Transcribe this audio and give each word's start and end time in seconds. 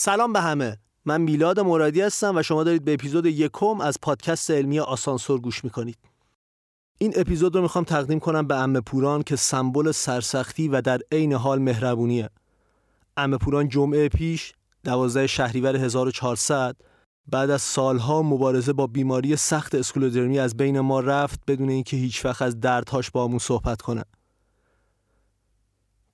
سلام 0.00 0.32
به 0.32 0.40
همه. 0.40 0.78
من 1.04 1.20
میلاد 1.20 1.60
مرادی 1.60 2.00
هستم 2.00 2.36
و 2.36 2.42
شما 2.42 2.64
دارید 2.64 2.84
به 2.84 2.94
اپیزود 2.94 3.26
یکم 3.26 3.80
از 3.80 3.96
پادکست 4.02 4.50
علمی 4.50 4.80
آسانسور 4.80 5.40
گوش 5.40 5.64
می‌کنید. 5.64 5.98
این 6.98 7.12
اپیزود 7.16 7.56
رو 7.56 7.62
می‌خوام 7.62 7.84
تقدیم 7.84 8.20
کنم 8.20 8.46
به 8.46 8.56
ام 8.56 8.80
پوران 8.80 9.22
که 9.22 9.36
سمبل 9.36 9.92
سرسختی 9.92 10.68
و 10.68 10.80
در 10.80 11.00
عین 11.12 11.32
حال 11.32 11.58
مهربونیه. 11.58 12.30
ام 13.16 13.38
پوران 13.38 13.68
جمعه 13.68 14.08
پیش 14.08 14.52
12 14.84 15.26
شهریور 15.26 15.76
1400 15.76 16.76
بعد 17.26 17.50
از 17.50 17.62
سالها 17.62 18.22
مبارزه 18.22 18.72
با 18.72 18.86
بیماری 18.86 19.36
سخت 19.36 19.74
اسکلودرمی 19.74 20.38
از 20.38 20.56
بین 20.56 20.80
ما 20.80 21.00
رفت 21.00 21.40
بدون 21.46 21.68
اینکه 21.68 21.96
هیچ 21.96 22.24
وقت 22.24 22.42
از 22.42 22.60
دردهاش 22.60 23.10
با 23.10 23.24
همون 23.24 23.38
صحبت 23.38 23.82
کنه. 23.82 24.04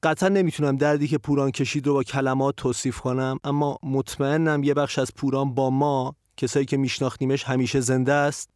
قطعا 0.04 0.28
نمی‌تونم 0.28 0.76
دردی 0.76 1.08
که 1.08 1.18
پوران 1.18 1.50
کشید 1.50 1.86
رو 1.86 1.94
با 1.94 2.02
کلمات 2.02 2.56
توصیف 2.56 3.00
کنم 3.00 3.38
اما 3.44 3.78
مطمئنم 3.82 4.62
یه 4.62 4.74
بخش 4.74 4.98
از 4.98 5.14
پوران 5.14 5.54
با 5.54 5.70
ما 5.70 6.16
کسایی 6.36 6.66
که 6.66 6.76
میشناختیمش 6.76 7.44
همیشه 7.44 7.80
زنده 7.80 8.12
است. 8.12 8.50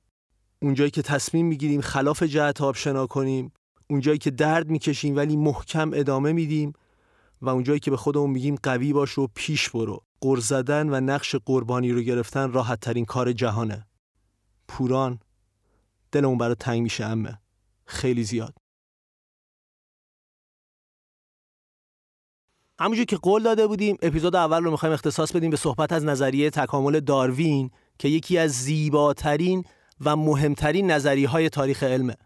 اونجایی 0.62 0.90
که 0.90 1.02
تصمیم 1.02 1.46
می‌گیریم 1.46 1.80
خلاف 1.80 2.22
جهت 2.22 2.60
آبشنا 2.60 3.06
کنیم 3.06 3.52
اونجایی 3.90 4.18
که 4.18 4.30
درد 4.30 4.70
می‌کشیم 4.70 5.16
ولی 5.16 5.36
محکم 5.36 5.90
ادامه 5.94 6.32
میدیم 6.32 6.72
و 7.42 7.48
اونجایی 7.48 7.80
که 7.80 7.90
به 7.90 7.96
خودمون 7.96 8.30
میگیم 8.30 8.56
قوی 8.62 8.92
باش 8.92 9.18
و 9.18 9.28
پیش 9.34 9.70
برو. 9.70 10.02
قر 10.20 10.36
زدن 10.36 10.88
و 10.88 11.00
نقش 11.00 11.36
قربانی 11.36 11.92
رو 11.92 12.00
گرفتن 12.00 12.52
راحت 12.52 12.80
ترین 12.80 13.04
کار 13.04 13.32
جهانه. 13.32 13.86
پوران 14.68 15.18
دلمون 16.12 16.38
برای 16.38 16.54
تنگ 16.54 16.82
میشه 16.82 17.04
امه 17.04 17.38
خیلی 17.86 18.24
زیاد. 18.24 18.54
همونجور 22.80 23.04
که 23.04 23.16
قول 23.16 23.42
داده 23.42 23.66
بودیم 23.66 23.96
اپیزود 24.02 24.36
اول 24.36 24.64
رو 24.64 24.70
می‌خوایم 24.70 24.92
اختصاص 24.92 25.32
بدیم 25.32 25.50
به 25.50 25.56
صحبت 25.56 25.92
از 25.92 26.04
نظریه 26.04 26.50
تکامل 26.50 27.00
داروین 27.00 27.70
که 27.98 28.08
یکی 28.08 28.38
از 28.38 28.50
زیباترین 28.50 29.64
و 30.00 30.16
مهمترین 30.16 30.90
نظریه 30.90 31.28
های 31.28 31.48
تاریخ 31.48 31.82
علمه. 31.82 32.16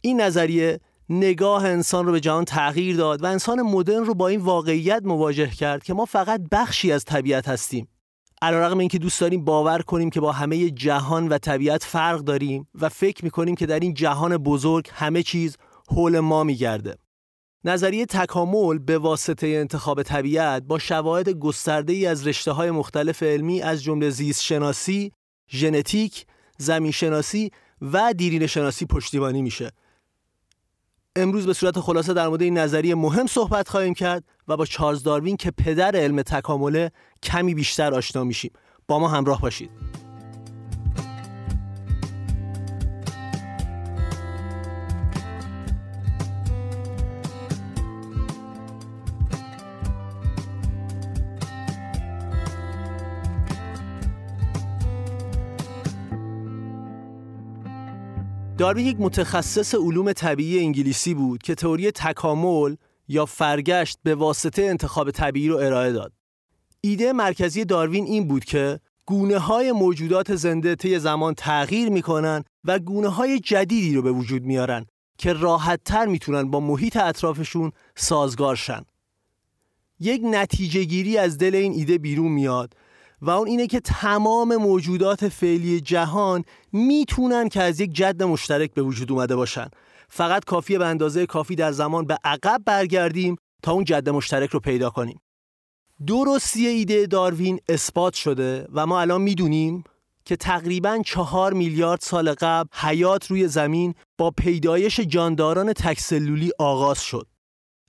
این 0.00 0.20
نظریه 0.20 0.80
نگاه 1.08 1.64
انسان 1.64 2.06
رو 2.06 2.12
به 2.12 2.20
جهان 2.20 2.44
تغییر 2.44 2.96
داد 2.96 3.22
و 3.22 3.26
انسان 3.26 3.62
مدرن 3.62 4.04
رو 4.04 4.14
با 4.14 4.28
این 4.28 4.40
واقعیت 4.40 5.02
مواجه 5.04 5.50
کرد 5.50 5.84
که 5.84 5.94
ما 5.94 6.04
فقط 6.04 6.40
بخشی 6.52 6.92
از 6.92 7.04
طبیعت 7.04 7.48
هستیم. 7.48 7.88
علیرغم 8.42 8.78
اینکه 8.78 8.98
دوست 8.98 9.20
داریم 9.20 9.44
باور 9.44 9.82
کنیم 9.82 10.10
که 10.10 10.20
با 10.20 10.32
همه 10.32 10.70
جهان 10.70 11.28
و 11.28 11.38
طبیعت 11.38 11.84
فرق 11.84 12.20
داریم 12.20 12.68
و 12.74 12.88
فکر 12.88 13.24
می‌کنیم 13.24 13.54
که 13.54 13.66
در 13.66 13.80
این 13.80 13.94
جهان 13.94 14.36
بزرگ 14.36 14.88
همه 14.92 15.22
چیز 15.22 15.56
حول 15.88 16.20
ما 16.20 16.44
میگرده. 16.44 16.96
نظریه 17.66 18.06
تکامل 18.06 18.78
به 18.78 18.98
واسطه 18.98 19.46
انتخاب 19.46 20.02
طبیعت 20.02 20.62
با 20.62 20.78
شواهد 20.78 21.28
گسترده 21.28 21.92
ای 21.92 22.06
از 22.06 22.26
رشته 22.26 22.52
های 22.52 22.70
مختلف 22.70 23.22
علمی 23.22 23.62
از 23.62 23.82
جمله 23.82 24.10
زیست 24.10 24.42
شناسی، 24.42 25.12
ژنتیک، 25.50 26.26
زمین 26.58 26.92
شناسی 26.92 27.50
و 27.82 28.14
دیرین 28.16 28.46
شناسی 28.46 28.86
پشتیبانی 28.86 29.42
میشه. 29.42 29.70
امروز 31.16 31.46
به 31.46 31.52
صورت 31.52 31.80
خلاصه 31.80 32.14
در 32.14 32.28
مورد 32.28 32.42
این 32.42 32.58
نظریه 32.58 32.94
مهم 32.94 33.26
صحبت 33.26 33.68
خواهیم 33.68 33.94
کرد 33.94 34.24
و 34.48 34.56
با 34.56 34.66
چارلز 34.66 35.02
داروین 35.02 35.36
که 35.36 35.50
پدر 35.50 35.96
علم 35.96 36.22
تکامله 36.22 36.90
کمی 37.22 37.54
بیشتر 37.54 37.94
آشنا 37.94 38.24
میشیم. 38.24 38.52
با 38.88 38.98
ما 38.98 39.08
همراه 39.08 39.40
باشید. 39.40 39.70
داروین 58.58 58.86
یک 58.86 58.96
متخصص 59.00 59.74
علوم 59.74 60.12
طبیعی 60.12 60.58
انگلیسی 60.58 61.14
بود 61.14 61.42
که 61.42 61.54
تئوری 61.54 61.90
تکامل 61.90 62.76
یا 63.08 63.26
فرگشت 63.26 63.98
به 64.02 64.14
واسطه 64.14 64.62
انتخاب 64.62 65.10
طبیعی 65.10 65.48
رو 65.48 65.56
ارائه 65.56 65.92
داد. 65.92 66.12
ایده 66.80 67.12
مرکزی 67.12 67.64
داروین 67.64 68.04
این 68.04 68.28
بود 68.28 68.44
که 68.44 68.80
گونه 69.06 69.38
های 69.38 69.72
موجودات 69.72 70.34
زنده 70.34 70.74
طی 70.74 70.98
زمان 70.98 71.34
تغییر 71.34 71.88
می‌کنن 71.88 72.44
و 72.64 72.78
گونه 72.78 73.08
های 73.08 73.40
جدیدی 73.40 73.94
رو 73.94 74.02
به 74.02 74.12
وجود 74.12 74.42
میارن 74.42 74.86
که 75.18 75.32
راحت 75.32 75.80
تر 75.84 76.06
می‌تونن 76.06 76.50
با 76.50 76.60
محیط 76.60 76.96
اطرافشون 76.96 77.72
سازگار 77.96 78.56
شن. 78.56 78.82
یک 80.00 80.20
نتیجه 80.24 80.84
گیری 80.84 81.18
از 81.18 81.38
دل 81.38 81.54
این 81.54 81.72
ایده 81.72 81.98
بیرون 81.98 82.32
میاد 82.32 82.74
و 83.22 83.30
اون 83.30 83.48
اینه 83.48 83.66
که 83.66 83.80
تمام 83.80 84.56
موجودات 84.56 85.28
فعلی 85.28 85.80
جهان 85.80 86.44
می‌تونن 86.72 87.48
که 87.48 87.62
از 87.62 87.80
یک 87.80 87.92
جد 87.92 88.22
مشترک 88.22 88.74
به 88.74 88.82
وجود 88.82 89.12
اومده 89.12 89.36
باشن 89.36 89.66
فقط 90.08 90.44
کافیه 90.44 90.78
به 90.78 90.86
اندازه 90.86 91.26
کافی 91.26 91.54
در 91.54 91.72
زمان 91.72 92.06
به 92.06 92.18
عقب 92.24 92.62
برگردیم 92.66 93.36
تا 93.62 93.72
اون 93.72 93.84
جد 93.84 94.08
مشترک 94.08 94.50
رو 94.50 94.60
پیدا 94.60 94.90
کنیم 94.90 95.20
درستی 96.06 96.66
ایده 96.66 97.06
داروین 97.06 97.60
اثبات 97.68 98.14
شده 98.14 98.68
و 98.72 98.86
ما 98.86 99.00
الان 99.00 99.20
می‌دونیم 99.22 99.84
که 100.24 100.36
تقریبا 100.36 101.02
چهار 101.06 101.52
میلیارد 101.52 102.00
سال 102.00 102.34
قبل 102.34 102.68
حیات 102.72 103.26
روی 103.26 103.48
زمین 103.48 103.94
با 104.18 104.30
پیدایش 104.30 105.00
جانداران 105.00 105.72
تکسلولی 105.72 106.50
آغاز 106.58 107.00
شد. 107.00 107.26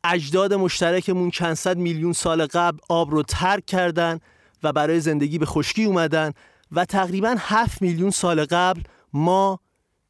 اجداد 0.03 0.53
مشترکمون 0.53 1.31
چند 1.31 1.53
صد 1.53 1.77
میلیون 1.77 2.13
سال 2.13 2.45
قبل 2.45 2.77
آب 2.89 3.11
رو 3.11 3.23
ترک 3.23 3.65
کردند 3.65 4.21
برای 4.71 4.99
زندگی 4.99 5.37
به 5.37 5.45
خشکی 5.45 5.83
اومدن 5.83 6.31
و 6.71 6.85
تقریبا 6.85 7.35
7 7.39 7.81
میلیون 7.81 8.09
سال 8.09 8.45
قبل 8.45 8.81
ما 9.13 9.59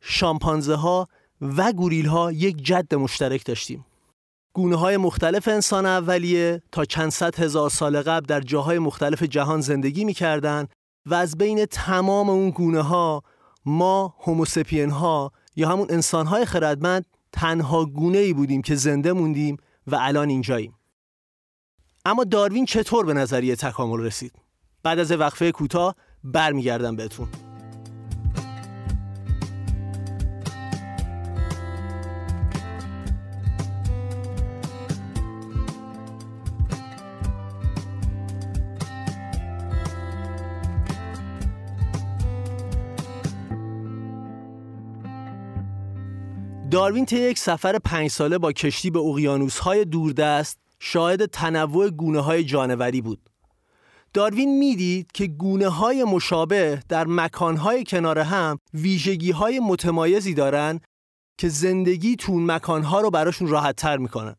شامپانزه 0.01 0.75
ها 0.75 1.07
و 1.41 1.73
گوریل 1.73 2.05
ها 2.05 2.31
یک 2.31 2.63
جد 2.63 2.95
مشترک 2.95 3.45
داشتیم. 3.45 3.85
گونه 4.53 4.75
های 4.75 4.97
مختلف 4.97 5.47
انسان 5.47 5.85
اولیه 5.85 6.61
تا 6.71 6.85
چند 6.85 7.09
صد 7.09 7.39
هزار 7.39 7.69
سال 7.69 8.01
قبل 8.01 8.25
در 8.25 8.41
جاهای 8.41 8.79
مختلف 8.79 9.23
جهان 9.23 9.61
زندگی 9.61 10.05
می‌کردن 10.05 10.67
و 11.05 11.13
از 11.13 11.37
بین 11.37 11.65
تمام 11.65 12.29
اون 12.29 12.49
گونه 12.49 12.81
ها 12.81 13.23
ما 13.65 14.15
هوموسپین 14.19 14.89
ها 14.89 15.31
یا 15.55 15.69
همون 15.69 15.87
انسان 15.89 16.27
های 16.27 16.45
خردمند 16.45 17.05
تنها 17.31 17.85
گونه 17.85 18.17
ای 18.17 18.33
بودیم 18.33 18.61
که 18.61 18.75
زنده 18.75 19.13
موندیم 19.13 19.57
و 19.87 19.95
الان 19.95 20.29
اینجاییم. 20.29 20.73
اما 22.05 22.23
داروین 22.23 22.65
چطور 22.65 23.05
به 23.05 23.13
نظریه 23.13 23.55
تکامل 23.55 23.99
رسید؟ 23.99 24.46
بعد 24.87 24.99
از 24.99 25.11
وقفه 25.11 25.51
کوتاه 25.51 25.95
برمیگردم 26.23 26.95
بهتون 26.95 27.27
داروین 46.71 47.05
طی 47.05 47.19
یک 47.19 47.39
سفر 47.39 47.79
پنج 47.79 48.11
ساله 48.11 48.37
با 48.37 48.51
کشتی 48.51 48.89
به 48.91 48.99
اقیانوس‌های 48.99 49.85
دوردست 49.85 50.59
شاهد 50.79 51.25
تنوع 51.25 51.89
گونه 51.89 52.19
های 52.19 52.43
جانوری 52.43 53.01
بود. 53.01 53.19
داروین 54.13 54.57
می‌دید 54.57 55.11
که 55.11 55.27
گونه 55.27 55.67
های 55.67 56.03
مشابه 56.03 56.81
در 56.89 57.07
مکان 57.07 57.57
های 57.57 57.83
کنار 57.83 58.19
هم 58.19 58.59
ویژگی 58.73 59.31
های 59.31 59.59
متمایزی 59.59 60.33
دارن 60.33 60.79
که 61.37 61.49
زندگی 61.49 62.15
تون 62.15 62.51
مکان 62.51 62.83
ها 62.83 63.01
رو 63.01 63.11
براشون 63.11 63.47
راحت 63.47 63.75
تر 63.75 63.97
می‌کنن. 63.97 64.35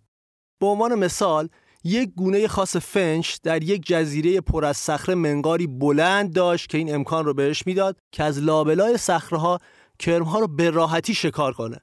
به 0.60 0.66
عنوان 0.66 0.94
مثال 0.94 1.48
یک 1.84 2.10
گونه 2.16 2.48
خاص 2.48 2.76
فنچ 2.76 3.36
در 3.42 3.62
یک 3.62 3.86
جزیره 3.86 4.40
پر 4.40 4.64
از 4.64 4.76
صخره 4.76 5.14
منقاری 5.14 5.66
بلند 5.66 6.32
داشت 6.32 6.68
که 6.68 6.78
این 6.78 6.94
امکان 6.94 7.24
رو 7.24 7.34
بهش 7.34 7.66
می‌داد 7.66 7.96
که 8.12 8.24
از 8.24 8.38
لابلای 8.38 8.96
صخره 8.96 9.38
ها 9.38 9.58
کرمها 9.98 10.38
رو 10.38 10.48
به 10.48 10.70
راحتی 10.70 11.14
شکار 11.14 11.52
کنه 11.52 11.80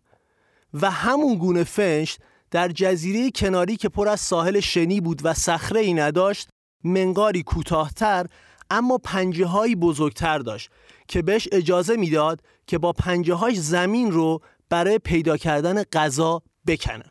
و 0.73 0.91
همون 0.91 1.35
گونه 1.35 1.63
فنچ 1.63 2.15
در 2.51 2.67
جزیره 2.67 3.31
کناری 3.31 3.75
که 3.75 3.89
پر 3.89 4.07
از 4.07 4.21
ساحل 4.21 4.59
شنی 4.59 5.01
بود 5.01 5.21
و 5.23 5.33
صخره 5.33 5.79
ای 5.79 5.93
نداشت 5.93 6.49
منقاری 6.85 7.43
کوتاهتر 7.43 8.25
اما 8.69 8.97
پنجه 8.97 9.45
هایی 9.45 9.75
بزرگتر 9.75 10.39
داشت 10.39 10.69
که 11.07 11.21
بهش 11.21 11.47
اجازه 11.51 11.95
می‌داد 11.95 12.41
که 12.67 12.77
با 12.77 12.93
پنجه 12.93 13.33
هاش 13.33 13.59
زمین 13.59 14.11
رو 14.11 14.41
برای 14.69 14.99
پیدا 14.99 15.37
کردن 15.37 15.83
غذا 15.83 16.41
بکنه. 16.67 17.03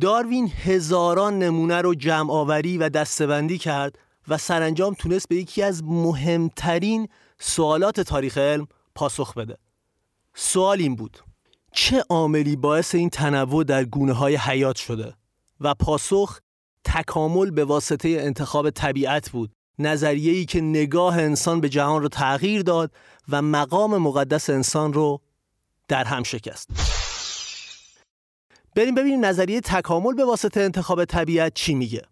داروین 0.00 0.48
هزاران 0.48 1.38
نمونه 1.38 1.80
رو 1.80 1.94
جمع 1.94 2.32
آوری 2.32 2.78
و 2.78 2.88
دستبندی 2.88 3.58
کرد 3.58 3.98
و 4.28 4.38
سرانجام 4.38 4.94
تونست 4.94 5.28
به 5.28 5.36
یکی 5.36 5.62
از 5.62 5.84
مهمترین 5.84 7.08
سوالات 7.38 8.00
تاریخ 8.00 8.38
علم 8.38 8.66
پاسخ 8.94 9.34
بده. 9.34 9.58
سوال 10.34 10.78
این 10.80 10.96
بود 10.96 11.18
چه 11.72 12.04
عاملی 12.08 12.56
باعث 12.56 12.94
این 12.94 13.10
تنوع 13.10 13.64
در 13.64 13.84
گونه 13.84 14.12
های 14.12 14.36
حیات 14.36 14.76
شده؟ 14.76 15.14
و 15.60 15.74
پاسخ 15.74 16.40
تکامل 16.84 17.50
به 17.50 17.64
واسطه 17.64 18.08
انتخاب 18.08 18.70
طبیعت 18.70 19.30
بود 19.30 19.50
نظریه‌ای 19.78 20.44
که 20.44 20.60
نگاه 20.60 21.18
انسان 21.18 21.60
به 21.60 21.68
جهان 21.68 22.02
رو 22.02 22.08
تغییر 22.08 22.62
داد 22.62 22.90
و 23.28 23.42
مقام 23.42 23.98
مقدس 23.98 24.50
انسان 24.50 24.92
رو 24.92 25.20
در 25.88 26.04
هم 26.04 26.22
شکست. 26.22 26.70
بریم 28.76 28.94
ببینیم 28.94 29.24
نظریه 29.24 29.60
تکامل 29.60 30.14
به 30.14 30.24
واسطه 30.24 30.60
انتخاب 30.60 31.04
طبیعت 31.04 31.54
چی 31.54 31.74
میگه. 31.74 32.02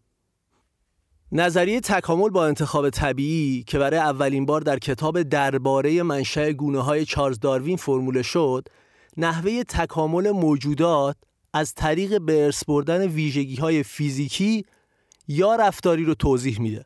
نظریه 1.32 1.80
تکامل 1.80 2.28
با 2.28 2.46
انتخاب 2.46 2.90
طبیعی 2.90 3.62
که 3.62 3.78
برای 3.78 4.00
اولین 4.00 4.46
بار 4.46 4.60
در 4.60 4.78
کتاب 4.78 5.22
درباره 5.22 6.02
منشأ 6.02 6.52
گونه 6.52 6.80
های 6.80 7.04
چارلز 7.04 7.40
داروین 7.40 7.76
فرموله 7.76 8.22
شد 8.22 8.68
نحوه 9.16 9.62
تکامل 9.62 10.30
موجودات 10.30 11.16
از 11.52 11.74
طریق 11.74 12.20
به 12.20 12.44
ارث 12.44 12.64
بردن 12.64 13.06
ویژگی 13.06 13.56
های 13.56 13.82
فیزیکی 13.82 14.64
یا 15.28 15.56
رفتاری 15.56 16.04
رو 16.04 16.14
توضیح 16.14 16.60
میده. 16.60 16.84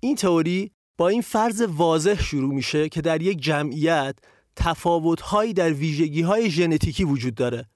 این 0.00 0.16
تئوری 0.16 0.70
با 0.98 1.08
این 1.08 1.22
فرض 1.22 1.60
واضح 1.60 2.22
شروع 2.22 2.54
میشه 2.54 2.88
که 2.88 3.00
در 3.00 3.22
یک 3.22 3.40
جمعیت 3.40 4.16
تفاوتهایی 4.56 5.52
در 5.52 5.72
ویژگی 5.72 6.22
های 6.22 6.50
ژنتیکی 6.50 7.04
وجود 7.04 7.34
داره. 7.34 7.68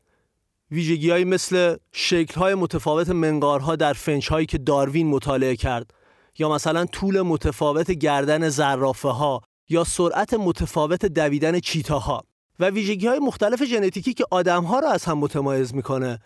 ویژگی 0.71 1.11
های 1.11 1.25
مثل 1.25 1.77
شکل 1.93 2.41
های 2.41 2.55
متفاوت 2.55 3.09
منقارها 3.09 3.77
در 3.77 3.93
فنچ 3.93 4.29
هایی 4.29 4.47
که 4.47 4.59
داروین 4.59 5.07
مطالعه 5.07 5.57
کرد 5.57 5.95
یا 6.39 6.49
مثلا 6.49 6.87
طول 6.87 7.23
متفاوت 7.23 7.91
گردن 7.91 8.49
زرافه 8.49 9.09
ها 9.09 9.43
یا 9.69 9.85
سرعت 9.85 10.35
متفاوت 10.35 11.07
دویدن 11.07 11.61
چیتاها. 11.61 12.25
و 12.61 12.71
ویژگی 12.71 13.07
های 13.07 13.19
مختلف 13.19 13.65
ژنتیکی 13.65 14.15
که 14.15 14.25
آدم 14.31 14.65
ها 14.65 14.79
را 14.79 14.91
از 14.91 15.05
هم 15.05 15.19
متمایز 15.19 15.75
می‌کنه 15.75 16.19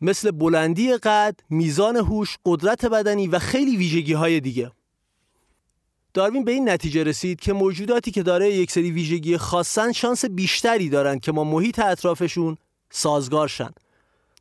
مثل 0.00 0.30
بلندی 0.30 0.96
قد، 0.96 1.40
میزان 1.50 1.96
هوش، 1.96 2.36
قدرت 2.44 2.86
بدنی 2.86 3.26
و 3.26 3.38
خیلی 3.38 3.76
ویژگی 3.76 4.12
های 4.12 4.40
دیگه 4.40 4.70
داروین 6.14 6.44
به 6.44 6.52
این 6.52 6.68
نتیجه 6.68 7.04
رسید 7.04 7.40
که 7.40 7.52
موجوداتی 7.52 8.10
که 8.10 8.22
داره 8.22 8.52
یک 8.52 8.70
سری 8.70 8.90
ویژگی 8.90 9.36
خاصن 9.36 9.92
شانس 9.92 10.24
بیشتری 10.24 10.88
دارند 10.88 11.20
که 11.20 11.32
ما 11.32 11.44
محیط 11.44 11.78
اطرافشون 11.78 12.56
سازگار 12.90 13.48
شن. 13.48 13.70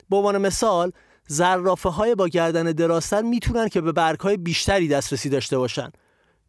به 0.10 0.16
عنوان 0.16 0.38
مثال 0.38 0.92
زرافه 1.28 1.90
های 1.90 2.16
با 2.16 2.28
گردن 2.28 2.72
دراستر 2.72 3.22
می‌تونن 3.22 3.68
که 3.68 3.82
به 3.82 3.92
برگ 3.92 4.20
های 4.20 4.38
بیشتری 4.38 4.88
دسترسی 4.88 5.30
داشته 5.30 5.58
باشن 5.58 5.92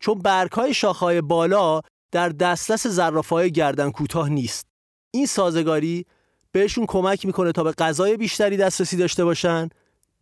چون 0.01 0.19
برگ 0.19 0.53
های 0.53 0.75
شاخه 0.75 1.21
بالا 1.21 1.81
در 2.11 2.29
دسترس 2.29 2.87
زرافه 2.87 3.35
های 3.35 3.53
گردن 3.53 3.91
کوتاه 3.91 4.29
نیست. 4.29 4.74
این 5.15 5.27
سازگاری 5.27 6.07
بهشون 6.53 6.87
کمک 6.87 7.27
می‌کنه 7.27 7.53
تا 7.53 7.65
به 7.65 7.73
غذای 7.73 8.17
بیشتری 8.17 8.57
دسترسی 8.57 8.97
داشته 8.97 9.25
باشن، 9.25 9.69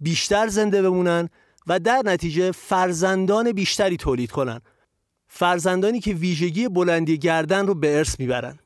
بیشتر 0.01 0.49
زنده 0.49 0.83
بمونن 0.83 1.29
و 1.67 1.79
در 1.79 2.03
نتیجه 2.05 2.53
فرزندان 2.53 3.53
بیشتری 3.53 3.97
تولید 3.97 4.31
کنن. 4.31 4.61
فرزندانی 5.29 6.01
که 6.01 6.13
ویژگی 6.13 6.69
بلندی 6.69 7.19
گردن 7.19 7.67
رو 7.67 7.75
به 7.75 7.99
ارث 7.99 8.21
می‌برن. 8.21 8.59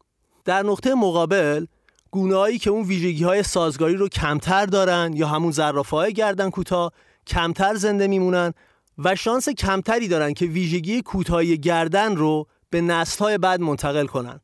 در 0.44 0.62
نقطه 0.62 0.94
مقابل 0.94 1.66
گونه‌هایی 2.10 2.58
که 2.58 2.70
اون 2.70 2.82
ویژگی 2.82 3.24
های 3.24 3.42
سازگاری 3.42 3.94
رو 3.94 4.08
کمتر 4.08 4.66
دارن 4.66 5.12
یا 5.14 5.26
همون 5.26 5.52
زرافه 5.52 6.10
گردن 6.10 6.50
کوتاه 6.50 6.92
کمتر 7.26 7.74
زنده 7.74 8.06
میمونن 8.06 8.52
و 8.98 9.14
شانس 9.14 9.48
کمتری 9.48 10.08
دارن 10.08 10.34
که 10.34 10.46
ویژگی 10.46 11.02
کوتاهی 11.02 11.58
گردن 11.58 12.16
رو 12.16 12.46
به 12.70 12.80
نسل‌های 12.80 13.38
بعد 13.38 13.60
منتقل 13.60 14.06
کنن. 14.06 14.40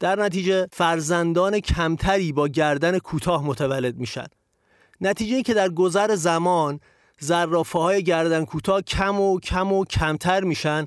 در 0.00 0.22
نتیجه 0.22 0.68
فرزندان 0.72 1.60
کمتری 1.60 2.32
با 2.32 2.48
گردن 2.48 2.98
کوتاه 2.98 3.44
متولد 3.44 3.96
میشن. 3.96 4.26
نتیجه 5.00 5.42
که 5.42 5.54
در 5.54 5.68
گذر 5.68 6.14
زمان 6.14 6.80
زرافه 7.20 7.78
های 7.78 8.02
گردن 8.02 8.44
کوتاه 8.44 8.82
کم 8.82 9.20
و 9.20 9.40
کم 9.40 9.72
و 9.72 9.84
کمتر 9.84 10.44
میشن 10.44 10.86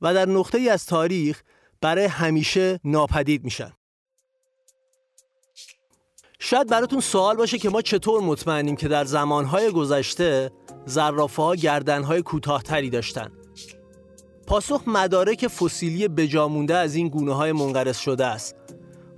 و 0.00 0.14
در 0.14 0.28
نقطه 0.28 0.58
ای 0.58 0.68
از 0.68 0.86
تاریخ 0.86 1.42
برای 1.80 2.04
همیشه 2.04 2.80
ناپدید 2.84 3.44
میشن. 3.44 3.72
شاید 6.38 6.68
براتون 6.68 7.00
سوال 7.00 7.36
باشه 7.36 7.58
که 7.58 7.70
ما 7.70 7.82
چطور 7.82 8.22
مطمئنیم 8.22 8.76
که 8.76 8.88
در 8.88 9.04
زمانهای 9.04 9.70
گذشته 9.70 10.50
زرافه 10.86 11.42
ها 11.42 11.54
گردنهای 11.54 12.22
کوتاهتری 12.22 12.90
داشتن. 12.90 13.43
پاسخ 14.46 14.82
مدارک 14.86 15.48
فسیلی 15.48 16.08
بجامونده 16.08 16.76
از 16.76 16.94
این 16.94 17.08
گونه 17.08 17.32
های 17.32 17.52
منقرض 17.52 17.96
شده 17.96 18.26
است 18.26 18.56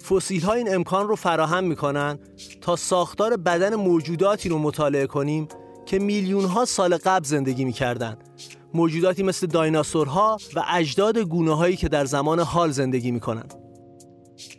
فسیل 0.09 0.43
ها 0.43 0.53
این 0.53 0.75
امکان 0.75 1.09
رو 1.09 1.17
فراهم 1.17 1.65
می‌کنن 1.65 2.19
تا 2.61 2.77
ساختار 2.77 3.37
بدن 3.37 3.75
موجوداتی 3.75 4.49
رو 4.49 4.59
مطالعه 4.59 5.07
کنیم 5.07 5.49
که 5.87 5.99
میلیون 5.99 6.45
ها 6.45 6.65
سال 6.65 6.97
قبل 6.97 7.25
زندگی 7.25 7.65
می‌کردند. 7.65 8.29
موجوداتی 8.75 9.23
مثل 9.23 9.47
دایناسورها 9.47 10.37
و 10.55 10.65
اجداد 10.69 11.19
گونه 11.19 11.57
هایی 11.57 11.77
که 11.77 11.89
در 11.89 12.05
زمان 12.05 12.41
حال 12.41 12.71
زندگی 12.71 13.11
می‌کنند. 13.11 13.55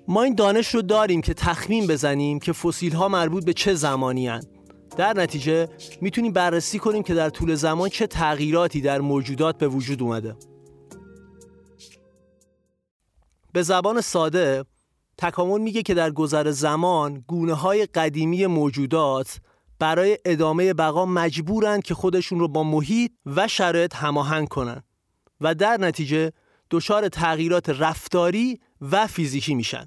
ما 0.08 0.24
این 0.24 0.36
دانش 0.36 0.76
رو 0.76 0.82
داریم 0.82 1.22
که 1.22 1.34
تخمین 1.34 1.88
بزنیم 1.88 2.40
که 2.40 2.54
فسیل 2.54 2.94
ها 2.94 3.08
مربوط 3.08 3.46
به 3.46 3.54
چه 3.54 3.74
زمانی 3.74 4.28
هن. 4.28 4.44
در 4.98 5.14
نتیجه 5.14 5.68
می‌تونیم 6.02 6.34
بررسی 6.34 6.80
کنیم 6.80 7.04
که 7.04 7.14
در 7.14 7.30
طول 7.30 7.56
زمان 7.56 7.90
چه 7.90 8.08
تغییراتی 8.08 8.82
در 8.82 9.02
موجودات 9.02 9.58
به 9.58 9.68
وجود 9.68 10.04
اومده. 10.04 10.36
به 13.58 13.64
زبان 13.64 14.02
ساده 14.02 14.66
تکامل 15.18 15.62
میگه 15.62 15.82
که 15.82 15.94
در 15.94 16.12
گذر 16.12 16.52
زمان 16.52 17.24
گونه 17.28 17.54
های 17.54 17.86
قدیمی 17.86 18.46
موجودات 18.46 19.40
برای 19.80 20.18
ادامه 20.26 20.74
بقا 20.74 21.06
مجبورند 21.06 21.84
که 21.84 21.94
خودشون 21.94 22.40
رو 22.40 22.48
با 22.48 22.64
محیط 22.64 23.12
و 23.26 23.48
شرایط 23.48 23.96
هماهنگ 23.96 24.48
کنن 24.48 24.84
و 25.42 25.56
در 25.56 25.78
نتیجه 25.78 26.32
دچار 26.72 27.10
تغییرات 27.10 27.70
رفتاری 27.70 28.60
و 28.82 29.08
فیزیکی 29.08 29.56
میشن. 29.56 29.86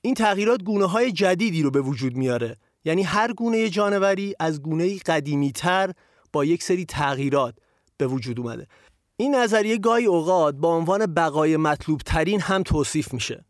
این 0.00 0.14
تغییرات 0.14 0.62
گونه 0.62 0.86
های 0.86 1.12
جدیدی 1.12 1.62
رو 1.62 1.70
به 1.70 1.80
وجود 1.80 2.16
میاره. 2.16 2.56
یعنی 2.84 3.02
هر 3.02 3.32
گونه 3.32 3.68
جانوری 3.68 4.34
از 4.40 4.62
گونه 4.62 4.98
قدیمی 4.98 5.52
تر 5.52 5.92
با 6.32 6.44
یک 6.44 6.62
سری 6.62 6.84
تغییرات 6.84 7.54
به 7.96 8.06
وجود 8.06 8.40
اومده. 8.40 8.66
این 9.20 9.34
نظریه 9.34 9.78
گاهی 9.78 10.06
اوقات 10.06 10.54
با 10.54 10.76
عنوان 10.76 11.06
بقای 11.06 11.56
مطلوب 11.56 12.00
ترین 12.06 12.40
هم 12.40 12.62
توصیف 12.62 13.14
میشه. 13.14 13.44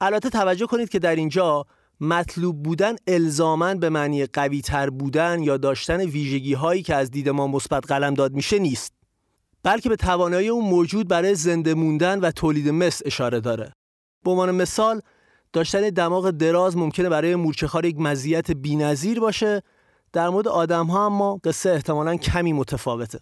البته 0.00 0.30
توجه 0.30 0.66
کنید 0.66 0.88
که 0.88 0.98
در 0.98 1.16
اینجا 1.16 1.66
مطلوب 2.00 2.62
بودن 2.62 2.96
الزامن 3.06 3.78
به 3.78 3.88
معنی 3.88 4.26
قوی 4.26 4.60
تر 4.60 4.90
بودن 4.90 5.42
یا 5.42 5.56
داشتن 5.56 6.00
ویژگی 6.00 6.54
هایی 6.54 6.82
که 6.82 6.94
از 6.94 7.10
دید 7.10 7.28
ما 7.28 7.46
مثبت 7.46 7.86
قلم 7.86 8.14
داد 8.14 8.32
میشه 8.32 8.58
نیست 8.58 8.92
بلکه 9.62 9.88
به 9.88 9.96
توانایی 9.96 10.48
اون 10.48 10.64
موجود 10.64 11.08
برای 11.08 11.34
زنده 11.34 11.74
موندن 11.74 12.20
و 12.20 12.30
تولید 12.30 12.68
مثل 12.68 13.02
اشاره 13.06 13.40
داره. 13.40 13.72
به 14.24 14.30
عنوان 14.30 14.50
مثال 14.50 15.00
داشتن 15.52 15.80
دماغ 15.80 16.30
دراز 16.30 16.76
ممکنه 16.76 17.08
برای 17.08 17.34
مورچه‌خوار 17.34 17.84
یک 17.84 17.96
مزیت 17.98 18.50
بی‌نظیر 18.50 19.20
باشه. 19.20 19.62
در 20.12 20.28
مورد 20.28 20.48
آدم 20.48 20.86
ها 20.86 21.06
اما 21.06 21.40
قصه 21.44 21.70
احتمالا 21.70 22.16
کمی 22.16 22.52
متفاوته. 22.52 23.18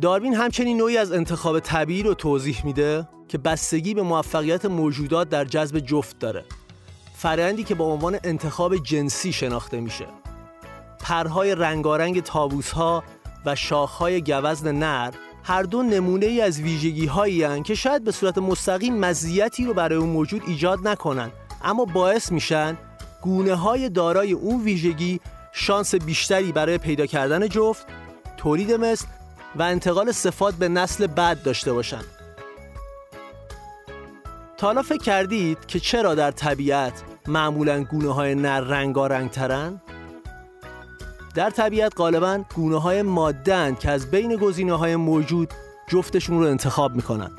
داروین 0.00 0.34
همچنین 0.34 0.76
نوعی 0.76 0.98
از 0.98 1.12
انتخاب 1.12 1.60
طبیعی 1.60 2.02
رو 2.02 2.14
توضیح 2.14 2.66
میده 2.66 3.08
که 3.28 3.38
بستگی 3.38 3.94
به 3.94 4.02
موفقیت 4.02 4.64
موجودات 4.64 5.28
در 5.28 5.44
جذب 5.44 5.78
جفت 5.78 6.18
داره. 6.18 6.44
فرندی 7.14 7.64
که 7.64 7.74
با 7.74 7.84
عنوان 7.84 8.18
انتخاب 8.24 8.76
جنسی 8.76 9.32
شناخته 9.32 9.80
میشه. 9.80 10.06
پرهای 11.00 11.54
رنگارنگ 11.54 12.22
تابوسها 12.22 13.04
و 13.46 13.54
شاخهای 13.54 14.22
گوزن 14.22 14.72
نر 14.72 15.10
هر 15.44 15.62
دو 15.62 15.82
نمونه 15.82 16.26
ای 16.26 16.40
از 16.40 16.60
ویژگی 16.60 17.06
هایی 17.06 17.62
که 17.62 17.74
شاید 17.74 18.04
به 18.04 18.12
صورت 18.12 18.38
مستقیم 18.38 18.98
مزیتی 18.98 19.64
رو 19.64 19.74
برای 19.74 19.98
اون 19.98 20.08
موجود 20.08 20.42
ایجاد 20.46 20.88
نکنن. 20.88 21.30
اما 21.62 21.84
باعث 21.84 22.32
میشن 22.32 22.78
گونه 23.22 23.54
های 23.54 23.88
دارای 23.88 24.32
اون 24.32 24.60
ویژگی 24.60 25.20
شانس 25.52 25.94
بیشتری 25.94 26.52
برای 26.52 26.78
پیدا 26.78 27.06
کردن 27.06 27.48
جفت 27.48 27.86
تولید 28.36 28.72
مثل 28.72 29.06
و 29.56 29.62
انتقال 29.62 30.12
صفات 30.12 30.54
به 30.54 30.68
نسل 30.68 31.06
بعد 31.06 31.42
داشته 31.42 31.72
باشند. 31.72 32.04
تا 34.56 34.82
فکر 34.82 35.02
کردید 35.02 35.66
که 35.66 35.80
چرا 35.80 36.14
در 36.14 36.30
طبیعت 36.30 37.02
معمولا 37.26 37.84
گونه 37.84 38.14
های 38.14 38.34
نر 38.34 38.60
رنگارنگ 38.60 39.30
ترن؟ 39.30 39.80
در 41.34 41.50
طبیعت 41.50 41.92
غالبا 41.96 42.44
گونه 42.54 42.80
های 42.80 43.02
مادند 43.02 43.78
که 43.78 43.90
از 43.90 44.10
بین 44.10 44.36
گزینه 44.36 44.72
های 44.72 44.96
موجود 44.96 45.48
جفتشون 45.88 46.40
رو 46.40 46.46
انتخاب 46.46 46.94
می‌کنن 46.94 47.30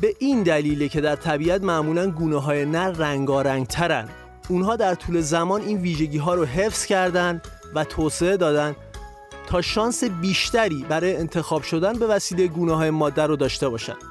به 0.00 0.14
این 0.18 0.42
دلیله 0.42 0.88
که 0.88 1.00
در 1.00 1.16
طبیعت 1.16 1.62
معمولا 1.62 2.10
گونه 2.10 2.36
های 2.36 2.64
نر 2.64 2.90
رنگارنگ 2.90 3.66
ترن 3.66 4.08
اونها 4.48 4.76
در 4.76 4.94
طول 4.94 5.20
زمان 5.20 5.60
این 5.60 5.78
ویژگی 5.78 6.18
ها 6.18 6.34
رو 6.34 6.44
حفظ 6.44 6.86
کردن 6.86 7.42
و 7.74 7.84
توسعه 7.84 8.36
دادن 8.36 8.76
تا 9.46 9.62
شانس 9.62 10.04
بیشتری 10.04 10.84
برای 10.88 11.16
انتخاب 11.16 11.62
شدن 11.62 11.92
به 11.92 12.06
وسیله 12.06 12.46
گونه 12.46 12.74
های 12.74 12.90
ماده 12.90 13.22
رو 13.22 13.36
داشته 13.36 13.68
باشند. 13.68 14.02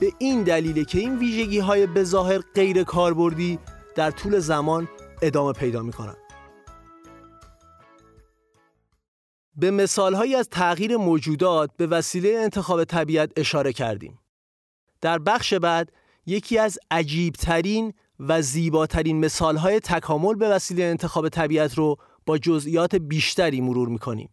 به 0.00 0.12
این 0.18 0.42
دلیله 0.42 0.84
که 0.84 0.98
این 0.98 1.18
ویژگی 1.18 1.58
های 1.58 1.86
بظاهر 1.86 2.38
غیر 2.54 2.84
کاربردی 2.84 3.58
در 3.94 4.10
طول 4.10 4.38
زمان 4.38 4.88
ادامه 5.22 5.52
پیدا 5.52 5.82
می‌کنن 5.82 6.16
به 9.56 9.70
مثالهایی 9.70 10.34
از 10.34 10.48
تغییر 10.48 10.96
موجودات 10.96 11.70
به 11.76 11.86
وسیله 11.86 12.38
انتخاب 12.38 12.84
طبیعت 12.84 13.32
اشاره 13.36 13.72
کردیم. 13.72 14.18
در 15.00 15.18
بخش 15.18 15.54
بعد 15.54 15.92
یکی 16.26 16.58
از 16.58 16.78
عجیبترین 16.90 17.92
و 18.20 18.42
زیباترین 18.42 19.20
مثالهای 19.20 19.80
تکامل 19.80 20.34
به 20.34 20.48
وسیله 20.48 20.84
انتخاب 20.84 21.28
طبیعت 21.28 21.74
رو 21.74 21.96
با 22.26 22.38
جزئیات 22.38 22.94
بیشتری 22.94 23.60
مرور 23.60 23.88
می‌کنیم. 23.88 24.28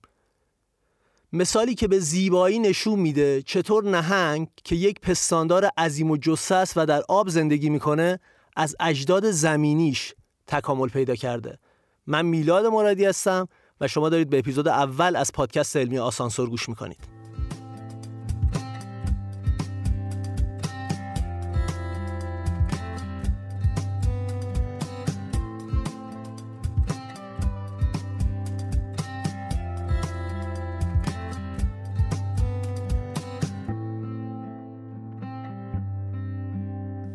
مثالی 1.34 1.76
که 1.76 1.88
به 1.88 2.00
زیبایی 2.00 2.60
نشون 2.60 3.00
میده 3.00 3.42
چطور 3.42 3.90
نهنگ 3.90 4.48
که 4.64 4.76
یک 4.76 5.00
پستاندار 5.00 5.70
عظیم 5.78 6.12
و 6.12 6.18
جسس 6.18 6.74
و 6.76 6.86
در 6.86 7.02
آب 7.10 7.30
زندگی 7.30 7.70
می‌کنه 7.70 8.20
از 8.56 8.76
اجداد 8.80 9.32
زمینیش 9.32 10.14
تکامل 10.48 10.90
پیدا 10.90 11.16
کرده. 11.16 11.60
من 12.08 12.26
میلاد 12.26 12.66
مرادی 12.66 13.06
هستم 13.06 13.48
و 13.82 13.88
شما 13.88 14.10
دارید 14.10 14.30
به 14.30 14.40
اپیزود 14.40 14.68
اول 14.68 15.16
از 15.16 15.32
پادکست 15.34 15.78
علمی 15.78 16.00
آسانسور 16.00 16.50
گوش 16.50 16.70
می‌کنید. 16.70 17.19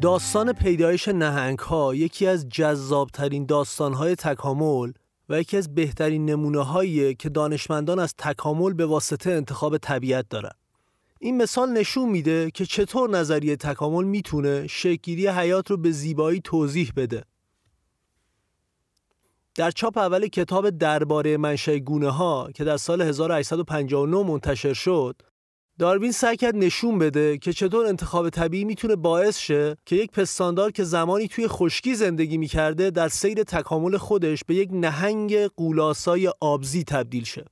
داستان 0.05 0.53
پیدایش 0.53 1.09
نهنگ 1.09 1.59
ها 1.59 1.95
یکی 1.95 2.27
از 2.27 2.49
جذابترین 2.49 3.47
داستان 3.47 3.93
های 3.93 4.15
تکامل 4.15 4.93
و 5.29 5.41
یکی 5.41 5.57
از 5.57 5.75
بهترین 5.75 6.25
نمونه 6.31 6.65
هایی 6.65 7.15
که 7.15 7.29
دانشمندان 7.29 7.99
از 7.99 8.15
تکامل 8.19 8.73
به 8.73 8.87
واسطه 8.87 9.31
انتخاب 9.31 9.79
طبیعت 9.79 10.29
دارن. 10.31 10.51
این 11.21 11.37
مثال 11.37 11.73
نشون 11.73 12.09
میده 12.09 12.51
که 12.51 12.67
چطور 12.67 13.11
نظریه 13.11 13.57
تکامل 13.57 14.05
می‌تونه 14.05 14.67
شکلگیری 14.67 15.29
حیات 15.29 15.71
رو 15.71 15.77
به 15.77 15.91
زیبایی 15.91 16.41
توضیح 16.41 16.93
بده. 16.97 17.25
در 19.55 19.71
چاپ 19.71 19.99
اول 19.99 20.27
کتاب 20.27 20.71
درباره 20.71 21.37
منشأ 21.37 21.79
گونه 21.79 22.11
ها 22.11 22.51
که 22.55 22.65
در 22.65 22.77
سال 22.77 23.03
1859 23.03 24.23
منتشر 24.23 24.73
شد، 24.73 25.23
داروین 25.79 26.13
سعی 26.13 26.37
کرد 26.37 26.57
نشون 26.57 26.99
بده 26.99 27.39
که 27.39 27.53
چطور 27.53 27.87
انتخاب 27.87 28.31
طبیعی 28.31 28.65
می‌تونه 28.65 28.97
باعث 28.97 29.39
شه 29.39 29.77
که 29.87 29.97
یک 29.97 30.11
پستاندار 30.11 30.71
که 30.71 30.85
زمانی 30.85 31.29
توی 31.29 31.49
خشکی 31.49 31.95
زندگی 31.95 32.39
می‌کرده 32.39 32.91
در 32.91 33.09
سیر 33.09 33.43
تکامل 33.43 33.97
خودش 33.97 34.45
به 34.45 34.55
یک 34.55 34.69
نهنگ 34.73 35.47
قولاسای 35.47 36.33
آبزی 36.41 36.85
تبدیل 36.85 37.25
شه. 37.25 37.45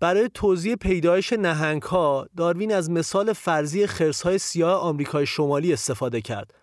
برای 0.00 0.30
توضیح 0.34 0.74
پیدایش 0.74 1.32
نهنگ 1.32 1.82
ها 1.82 2.26
داروین 2.36 2.74
از 2.74 2.90
مثال 2.90 3.32
فرضی 3.32 3.86
خرسهای 3.86 4.38
سیاه 4.38 4.80
آمریکای 4.80 5.26
شمالی 5.26 5.72
استفاده 5.72 6.20
کرد. 6.20 6.54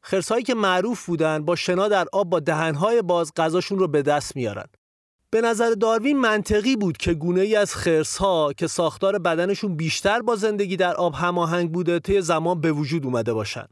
خرسهایی 0.00 0.44
که 0.44 0.54
معروف 0.54 1.06
بودن 1.06 1.44
با 1.44 1.56
شنا 1.56 1.88
در 1.88 2.06
آب 2.12 2.30
با 2.30 2.40
دهنهای 2.40 3.02
باز 3.02 3.32
غذاشون 3.36 3.78
رو 3.78 3.88
به 3.88 4.02
دست 4.02 4.36
میارن. 4.36 4.66
به 5.34 5.40
نظر 5.40 5.70
داروین 5.70 6.20
منطقی 6.20 6.76
بود 6.76 6.96
که 6.96 7.14
گونه 7.14 7.40
ای 7.40 7.56
از 7.56 7.74
خرس 7.74 8.16
ها 8.16 8.52
که 8.52 8.66
ساختار 8.66 9.18
بدنشون 9.18 9.76
بیشتر 9.76 10.22
با 10.22 10.36
زندگی 10.36 10.76
در 10.76 10.94
آب 10.94 11.14
هماهنگ 11.14 11.72
بوده 11.72 11.98
طی 11.98 12.20
زمان 12.20 12.60
به 12.60 12.72
وجود 12.72 13.04
اومده 13.04 13.34
باشن. 13.34 13.66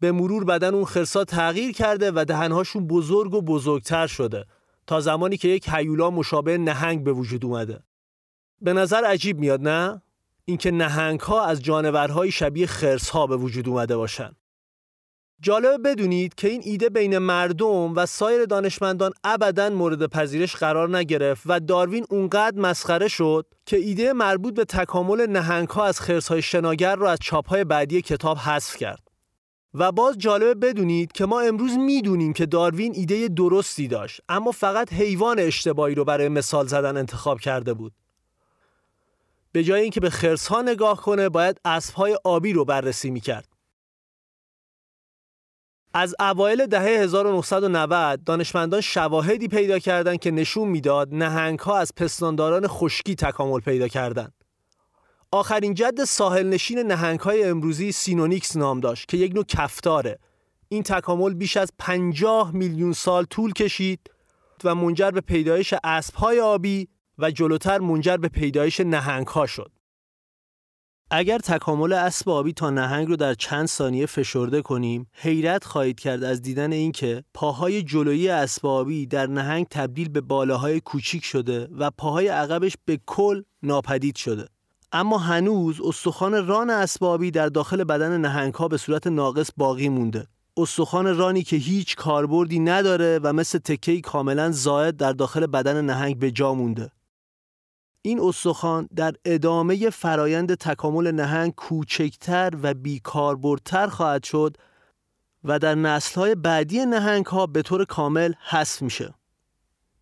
به 0.00 0.12
مرور 0.12 0.44
بدن 0.44 0.74
اون 0.74 0.84
خرسا 0.84 1.24
تغییر 1.24 1.72
کرده 1.72 2.12
و 2.14 2.24
دهنهاشون 2.24 2.86
بزرگ 2.86 3.34
و 3.34 3.42
بزرگتر 3.42 4.06
شده 4.06 4.44
تا 4.86 5.00
زمانی 5.00 5.36
که 5.36 5.48
یک 5.48 5.68
هیولا 5.72 6.10
مشابه 6.10 6.58
نهنگ 6.58 7.04
به 7.04 7.12
وجود 7.12 7.44
اومده. 7.44 7.80
به 8.60 8.72
نظر 8.72 9.04
عجیب 9.04 9.38
میاد 9.38 9.60
نه؟ 9.68 10.02
اینکه 10.44 10.70
نهنگ 10.70 11.20
ها 11.20 11.44
از 11.44 11.62
جانورهای 11.62 12.30
شبیه 12.30 12.66
خرس 12.66 13.08
ها 13.10 13.26
به 13.26 13.36
وجود 13.36 13.68
اومده 13.68 13.96
باشن. 13.96 14.32
جالب 15.42 15.88
بدونید 15.88 16.34
که 16.34 16.48
این 16.48 16.60
ایده 16.64 16.88
بین 16.88 17.18
مردم 17.18 17.94
و 17.94 18.06
سایر 18.06 18.44
دانشمندان 18.44 19.12
ابدا 19.24 19.70
مورد 19.70 20.06
پذیرش 20.06 20.56
قرار 20.56 20.96
نگرفت 20.96 21.42
و 21.46 21.60
داروین 21.60 22.04
اونقدر 22.10 22.60
مسخره 22.60 23.08
شد 23.08 23.46
که 23.66 23.76
ایده 23.76 24.12
مربوط 24.12 24.54
به 24.54 24.64
تکامل 24.64 25.26
نهنگ 25.26 25.68
ها 25.68 25.84
از 25.84 25.98
های 26.28 26.42
شناگر 26.42 26.96
را 26.96 27.10
از 27.10 27.18
چاپ 27.22 27.48
های 27.48 27.64
بعدی 27.64 28.02
کتاب 28.02 28.36
حذف 28.36 28.76
کرد. 28.76 29.08
و 29.74 29.92
باز 29.92 30.18
جالب 30.18 30.66
بدونید 30.66 31.12
که 31.12 31.26
ما 31.26 31.40
امروز 31.40 31.78
می‌دونیم 31.78 32.32
که 32.32 32.46
داروین 32.46 32.92
ایده 32.94 33.28
درستی 33.28 33.88
داشت 33.88 34.20
اما 34.28 34.50
فقط 34.50 34.92
حیوان 34.92 35.38
اشتباهی 35.38 35.94
رو 35.94 36.04
برای 36.04 36.28
مثال 36.28 36.66
زدن 36.66 36.96
انتخاب 36.96 37.40
کرده 37.40 37.74
بود. 37.74 37.92
به 39.52 39.64
جای 39.64 39.80
اینکه 39.80 40.00
به 40.00 40.10
خرس 40.10 40.46
ها 40.46 40.62
نگاه 40.62 41.00
کنه 41.00 41.28
باید 41.28 41.60
اسب 41.64 41.94
های 41.94 42.18
آبی 42.24 42.52
رو 42.52 42.64
بررسی 42.64 43.10
می‌کرد. 43.10 43.51
از 45.94 46.14
اوایل 46.20 46.66
دهه 46.66 47.02
1990 47.02 48.24
دانشمندان 48.24 48.80
شواهدی 48.80 49.48
پیدا 49.48 49.78
کردند 49.78 50.18
که 50.18 50.30
نشون 50.30 50.68
می‌داد 50.68 51.08
نهنگ 51.14 51.58
ها 51.58 51.78
از 51.78 51.92
پستانداران 51.96 52.66
خشکی 52.66 53.14
تکامل 53.14 53.60
پیدا 53.60 53.88
کردند. 53.88 54.32
آخرین 55.30 55.74
جد 55.74 56.04
ساحل 56.04 56.48
نشین 56.48 56.78
نهنگ 56.78 57.20
های 57.20 57.44
امروزی 57.44 57.92
سینونیکس 57.92 58.56
نام 58.56 58.80
داشت 58.80 59.08
که 59.08 59.16
یک 59.16 59.34
نوع 59.34 59.44
کفتاره. 59.44 60.18
این 60.68 60.82
تکامل 60.82 61.34
بیش 61.34 61.56
از 61.56 61.72
50 61.78 62.54
میلیون 62.54 62.92
سال 62.92 63.24
طول 63.24 63.52
کشید 63.52 64.10
و 64.64 64.74
منجر 64.74 65.10
به 65.10 65.20
پیدایش 65.20 65.74
اسب 65.84 66.14
های 66.14 66.40
آبی 66.40 66.88
و 67.18 67.30
جلوتر 67.30 67.78
منجر 67.78 68.16
به 68.16 68.28
پیدایش 68.28 68.80
نهنگ 68.80 69.26
ها 69.26 69.46
شد. 69.46 69.70
اگر 71.14 71.38
تکامل 71.38 71.92
اسب 71.92 72.28
آبی 72.28 72.52
تا 72.52 72.70
نهنگ 72.70 73.08
رو 73.08 73.16
در 73.16 73.34
چند 73.34 73.66
ثانیه 73.66 74.06
فشرده 74.06 74.62
کنیم 74.62 75.06
حیرت 75.12 75.64
خواهید 75.64 76.00
کرد 76.00 76.24
از 76.24 76.42
دیدن 76.42 76.72
اینکه 76.72 77.24
پاهای 77.34 77.82
جلویی 77.82 78.28
اسب 78.28 78.66
آبی 78.66 79.06
در 79.06 79.26
نهنگ 79.26 79.66
تبدیل 79.70 80.08
به 80.08 80.20
باله 80.20 80.56
های 80.56 80.80
کوچیک 80.80 81.24
شده 81.24 81.68
و 81.78 81.90
پاهای 81.90 82.28
عقبش 82.28 82.76
به 82.84 83.00
کل 83.06 83.42
ناپدید 83.62 84.16
شده. 84.16 84.48
اما 84.92 85.18
هنوز 85.18 85.80
استخوان 85.80 86.46
ران 86.46 86.70
اسب 86.70 87.04
آبی 87.04 87.30
در 87.30 87.48
داخل 87.48 87.84
بدن 87.84 88.20
نهنگ 88.20 88.54
ها 88.54 88.68
به 88.68 88.76
صورت 88.76 89.06
ناقص 89.06 89.50
باقی 89.56 89.88
مونده. 89.88 90.26
استخوان 90.56 91.16
رانی 91.16 91.42
که 91.42 91.56
هیچ 91.56 91.96
کاربردی 91.96 92.58
نداره 92.58 93.20
و 93.22 93.32
مثل 93.32 93.58
تکهی 93.58 94.00
کاملا 94.00 94.50
زائد 94.50 94.96
در 94.96 95.12
داخل 95.12 95.46
بدن 95.46 95.84
نهنگ 95.84 96.18
به 96.18 96.30
جا 96.30 96.54
مونده. 96.54 96.90
این 98.02 98.20
استخوان 98.20 98.88
در 98.96 99.14
ادامه 99.24 99.90
فرایند 99.90 100.54
تکامل 100.54 101.10
نهنگ 101.10 101.54
کوچکتر 101.54 102.50
و 102.62 102.74
بیکاربردتر 102.74 103.86
خواهد 103.86 104.24
شد 104.24 104.56
و 105.44 105.58
در 105.58 105.74
نسلهای 105.74 106.34
بعدی 106.34 106.86
نهنگ 106.86 107.26
ها 107.26 107.46
به 107.46 107.62
طور 107.62 107.84
کامل 107.84 108.32
حذف 108.48 108.82
میشه. 108.82 109.14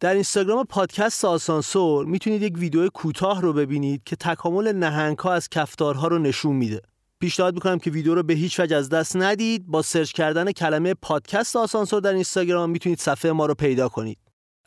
در 0.01 0.15
اینستاگرام 0.15 0.65
پادکست 0.65 1.25
آسانسور 1.25 2.07
می‌تونید 2.07 2.43
یک 2.43 2.59
ویدیو 2.59 2.89
کوتاه 2.89 3.43
رو 3.43 3.53
ببینید 3.53 4.03
که 4.05 4.17
تکامل 4.17 4.73
نهنگ 4.73 5.19
ها 5.19 5.33
از 5.33 5.49
کفتارها 5.49 6.09
رو 6.09 6.19
نشون 6.19 6.57
میده. 6.57 6.81
پیشنهاد 7.19 7.55
می‌کنم 7.55 7.79
که 7.79 7.91
ویدیو 7.91 8.15
رو 8.15 8.23
به 8.23 8.35
هیچ 8.35 8.61
وجه 8.61 8.77
از 8.77 8.89
دست 8.89 9.17
ندید 9.17 9.67
با 9.67 9.83
سرچ 9.83 10.13
کردن 10.13 10.53
کلمه 10.53 10.95
پادکست 10.95 11.57
آسانسور 11.57 12.01
در 12.01 12.13
اینستاگرام 12.13 12.71
می‌تونید 12.71 12.99
صفحه 12.99 13.33
ما 13.33 13.47
رو 13.47 13.55
پیدا 13.55 13.89
کنید. 13.89 14.19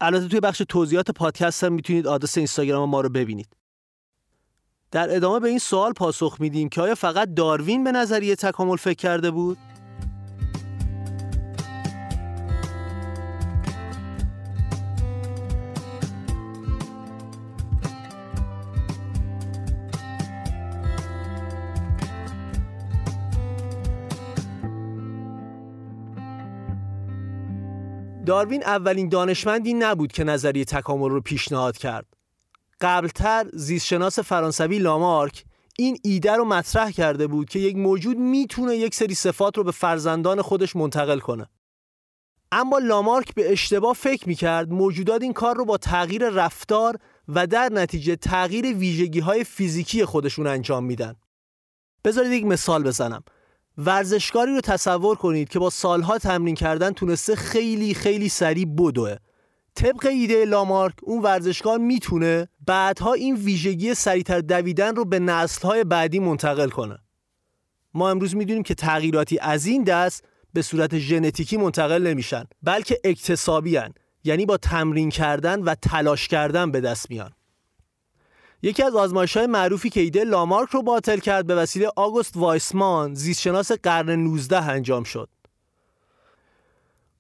البته 0.06 0.28
توی 0.28 0.40
بخش 0.40 0.62
توضیحات 0.70 1.12
پادکست 1.12 1.64
هم 1.64 1.74
می‌تونید 1.74 2.08
آدرس 2.08 2.38
اینستاگرام 2.38 2.90
ما 2.90 3.02
رو 3.02 3.10
ببینید. 3.10 3.48
در 4.92 5.16
ادامه 5.16 5.40
به 5.40 5.50
این 5.50 5.60
سوال 5.60 5.94
پاسخ 5.94 6.38
میدیم 6.40 6.70
که 6.70 6.82
آیا 6.82 6.96
فقط 6.96 7.34
داروین 7.34 7.84
به 7.84 7.92
نظریه 7.92 8.36
تکامل 8.36 8.76
فکر 8.76 8.98
کرده 8.98 9.32
بود؟ 9.32 9.58
داروین 28.26 28.64
اولین 28.64 29.10
دانشمندی 29.10 29.74
نبود 29.74 30.12
که 30.12 30.24
نظریه 30.24 30.66
تکامل 30.66 31.10
رو 31.10 31.22
پیشنهاد 31.22 31.78
کرد. 31.78 32.06
قبلتر 32.82 33.46
زیستشناس 33.54 34.20
فرانسوی 34.20 34.80
لامارک 34.80 35.46
این 35.78 35.98
ایده 36.04 36.32
رو 36.32 36.46
مطرح 36.46 36.92
کرده 36.92 37.28
بود 37.28 37.50
که 37.50 37.60
یک 37.60 37.76
موجود 37.76 38.18
می‌تونه 38.18 38.76
یک 38.76 38.96
سری 38.96 39.16
صفات 39.16 39.58
رو 39.58 39.64
به 39.64 39.72
فرزندان 39.72 40.42
خودش 40.42 40.76
منتقل 40.76 41.20
کنه. 41.20 41.50
اما 42.52 42.78
لامارک 42.78 43.34
به 43.34 43.52
اشتباه 43.52 43.94
فکر 43.94 44.28
می‌کرد 44.28 44.72
موجودات 44.72 45.22
این 45.22 45.34
کار 45.34 45.56
رو 45.56 45.66
با 45.66 45.78
تغییر 45.78 46.30
رفتار 46.30 46.98
و 47.28 47.48
در 47.48 47.70
نتیجه 47.70 48.16
تغییر 48.16 48.66
ویژگی 48.78 49.20
های 49.20 49.44
فیزیکی 49.44 50.06
خودشون 50.06 50.48
انجام 50.48 50.86
میدن. 50.86 51.16
بذارید 52.06 52.32
یک 52.32 52.46
مثال 52.46 52.84
بزنم. 52.84 53.24
ورزشکاری 53.78 54.56
رو 54.56 54.62
تصور 54.62 55.16
کنید 55.16 55.50
که 55.50 55.60
با 55.60 55.70
سالها 55.70 56.18
تمرین 56.18 56.56
کردن 56.56 56.92
تونسته 56.92 57.36
خیلی 57.36 57.94
خیلی 57.94 58.30
سریع 58.30 58.66
بدوه 58.66 59.16
طبق 59.76 60.06
ایده 60.06 60.46
لامارک 60.46 60.96
اون 61.02 61.22
ورزشکار 61.22 61.78
می‌تونه 61.78 62.48
بعدها 62.68 63.14
این 63.14 63.36
ویژگی 63.36 63.94
سریعتر 63.94 64.42
دویدن 64.42 64.96
رو 64.96 65.06
به 65.06 65.20
نسلهای 65.20 65.84
بعدی 65.84 66.20
منتقل 66.20 66.70
کنه 66.70 67.00
ما 67.94 68.10
امروز 68.10 68.36
می‌دونیم 68.36 68.64
که 68.64 68.76
تغییراتی 68.76 69.40
از 69.40 69.66
این 69.66 69.84
دست 69.84 70.24
به 70.54 70.62
صورت 70.62 70.98
ژنتیکی 70.98 71.58
منتقل 71.58 72.08
نمیشن 72.08 72.44
بلکه 72.64 73.00
اکتسابی 73.04 73.78
هن. 73.78 73.94
یعنی 74.24 74.46
با 74.46 74.58
تمرین 74.58 75.10
کردن 75.10 75.62
و 75.62 75.76
تلاش 75.76 76.28
کردن 76.28 76.72
به 76.72 76.82
دست 76.82 77.10
میان 77.10 77.32
یکی 78.66 78.84
از 78.84 78.96
آزمایش 78.96 79.38
های 79.38 79.48
معروفی 79.48 79.90
که 79.90 80.00
ایده 80.00 80.24
لامارک 80.24 80.70
رو 80.70 80.82
باطل 80.82 81.18
کرد 81.18 81.48
به 81.48 81.56
وسیله 81.56 81.90
آگوست 81.96 82.38
وایسمان 82.38 83.14
زیستشناس 83.14 83.72
قرن 83.72 84.10
19 84.10 84.62
انجام 84.62 85.04
شد. 85.04 85.30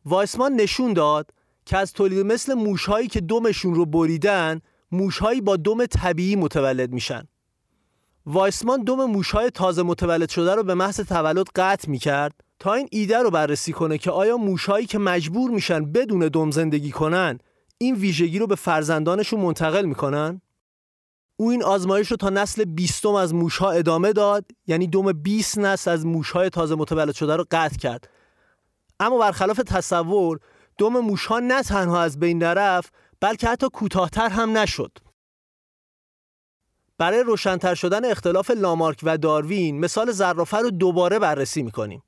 وایسمان 0.05 0.53
نشون 0.53 0.93
داد 0.93 1.29
که 1.65 1.77
از 1.77 1.93
تولید 1.93 2.25
مثل 2.25 2.53
موشهایی 2.53 3.07
که 3.07 3.21
دمشون 3.21 3.75
رو 3.75 3.85
بریدن 3.85 4.61
موشهایی 4.91 5.41
با 5.41 5.57
دم 5.57 5.85
طبیعی 5.85 6.35
متولد 6.35 6.91
میشن. 6.91 7.27
وایسمان 8.25 8.83
دم 8.83 9.05
موشهای 9.05 9.49
تازه 9.49 9.83
متولد 9.83 10.29
شده 10.29 10.55
رو 10.55 10.63
به 10.63 10.73
محض 10.73 10.99
تولد 10.99 11.47
قطع 11.55 11.89
می‌کرد 11.89 12.33
تا 12.59 12.73
این 12.73 12.87
ایده 12.91 13.17
رو 13.17 13.31
بررسی 13.31 13.73
کنه 13.73 13.97
که 13.97 14.11
آیا 14.11 14.37
موشهایی 14.37 14.85
که 14.85 14.99
مجبور 14.99 15.51
میشن 15.51 15.91
بدون 15.91 16.27
دم 16.27 16.51
زندگی 16.51 16.91
کنن 16.91 17.39
این 17.77 17.95
ویژگی 17.95 18.39
رو 18.39 18.47
به 18.47 18.55
فرزندانشون 18.55 19.39
منتقل 19.39 19.85
می‌کنن؟ 19.85 20.41
او 21.37 21.51
این 21.51 21.63
آزمایش 21.63 22.11
رو 22.11 22.17
تا 22.17 22.29
نسل 22.29 22.63
بیستم 22.63 23.15
از 23.15 23.33
موشها 23.33 23.71
ادامه 23.71 24.13
داد 24.13 24.45
یعنی 24.67 24.87
دم 24.87 25.11
20 25.11 25.57
نسل 25.57 25.91
از 25.91 26.05
موشهای 26.05 26.49
تازه 26.49 26.75
متولد 26.75 27.15
شده 27.15 27.35
رو 27.35 27.45
قطع 27.51 27.77
کرد. 27.77 28.09
اما 28.99 29.17
برخلاف 29.17 29.57
تصور 29.57 30.39
دم 30.77 30.99
موشها 30.99 31.39
نه 31.39 31.63
تنها 31.63 32.01
از 32.01 32.19
بین 32.19 32.43
نرفت 32.43 32.93
بلکه 33.19 33.47
حتی 33.47 33.69
کوتاهتر 33.69 34.29
هم 34.29 34.57
نشد. 34.57 34.91
برای 36.97 37.23
روشنتر 37.23 37.75
شدن 37.75 38.05
اختلاف 38.05 38.51
لامارک 38.51 38.99
و 39.03 39.17
داروین 39.17 39.79
مثال 39.79 40.11
زرافه 40.11 40.57
رو 40.57 40.71
دوباره 40.71 41.19
بررسی 41.19 41.63
می‌کنیم. 41.63 42.03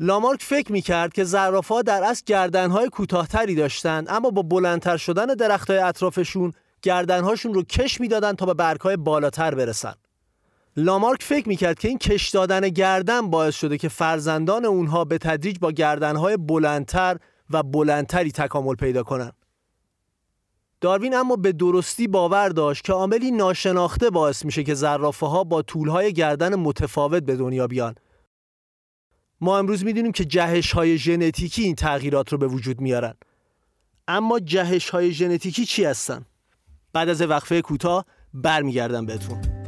لامارک 0.00 0.42
فکر 0.42 0.72
می‌کرد 0.72 1.12
که 1.12 1.24
زرافه 1.24 1.82
در 1.82 2.04
اصل 2.04 2.22
گردنهای 2.26 2.88
کوتاهتری 2.88 3.54
داشتند 3.54 4.10
اما 4.10 4.30
با 4.30 4.42
بلندتر 4.42 4.96
شدن 4.96 5.26
درختهای 5.26 5.78
اطرافشون 5.78 6.52
گردنهاشون 6.82 7.54
رو 7.54 7.62
کش 7.62 8.00
می‌دادن 8.00 8.32
تا 8.32 8.46
به 8.46 8.54
برگهای 8.54 8.96
بالاتر 8.96 9.54
برسن 9.54 9.94
لامارک 10.76 11.22
فکر 11.22 11.48
می‌کرد 11.48 11.78
که 11.78 11.88
این 11.88 11.98
کش 11.98 12.28
دادن 12.28 12.68
گردن 12.68 13.30
باعث 13.30 13.54
شده 13.54 13.78
که 13.78 13.88
فرزندان 13.88 14.64
اونها 14.64 15.04
به 15.04 15.18
تدریج 15.18 15.58
با 15.58 15.72
گردنهای 15.72 16.36
بلندتر 16.36 17.16
و 17.50 17.62
بلندتری 17.62 18.32
تکامل 18.32 18.74
پیدا 18.74 19.02
کنند. 19.02 19.32
داروین 20.80 21.14
اما 21.14 21.36
به 21.36 21.52
درستی 21.52 22.08
باور 22.08 22.48
داشت 22.48 22.84
که 22.84 22.92
عاملی 22.92 23.30
ناشناخته 23.30 24.10
باعث 24.10 24.44
میشه 24.44 24.64
که 24.64 24.74
زرافه 24.74 25.26
ها 25.26 25.44
با 25.44 25.62
طولهای 25.62 26.12
گردن 26.12 26.54
متفاوت 26.54 27.22
به 27.22 27.36
دنیا 27.36 27.66
بیان. 27.66 27.94
ما 29.40 29.58
امروز 29.58 29.84
می‌دونیم 29.84 30.12
که 30.12 30.24
جهش 30.24 30.72
های 30.72 30.98
ژنتیکی 30.98 31.62
این 31.62 31.74
تغییرات 31.74 32.32
رو 32.32 32.38
به 32.38 32.46
وجود 32.46 32.80
میارن. 32.80 33.14
اما 34.08 34.38
جهش 34.38 34.90
های 34.90 35.12
ژنتیکی 35.12 35.66
چی 35.66 35.84
هستن؟ 35.84 36.26
بعد 36.92 37.08
از 37.08 37.22
وقفه 37.22 37.62
کوتاه 37.62 38.04
برمیگردم 38.34 39.06
بهتون. 39.06 39.60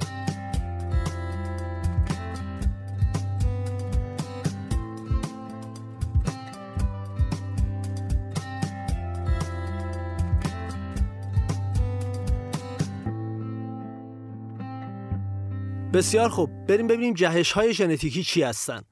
بسیار 15.92 16.28
خوب. 16.28 16.66
بریم 16.66 16.86
ببینیم 16.86 17.14
جهش 17.14 17.52
های 17.52 17.74
ژنتیکی 17.74 18.22
چی 18.22 18.42
هستن. 18.42 18.82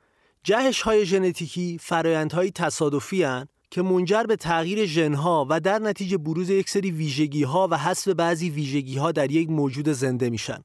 جهش 0.43 0.83
های 0.83 1.07
ژنتیکی 1.07 1.79
فرایندهای 1.81 2.51
تصادفی 2.51 3.23
هن. 3.23 3.49
که 3.71 3.83
منجر 3.83 4.23
به 4.23 4.37
تغییر 4.37 4.87
ژنها 4.87 5.47
و 5.51 5.61
در 5.61 5.79
نتیجه 5.79 6.19
بروز 6.19 6.51
یک 6.51 6.71
سری 6.71 6.91
ویژگی 6.91 7.43
ها 7.43 7.69
و 7.71 7.79
حذف 7.79 8.09
بعضی 8.09 8.51
ویژگی 8.51 8.97
ها 8.97 9.13
در 9.13 9.31
یک 9.31 9.51
موجود 9.51 9.89
زنده 9.89 10.31
میشن. 10.31 10.59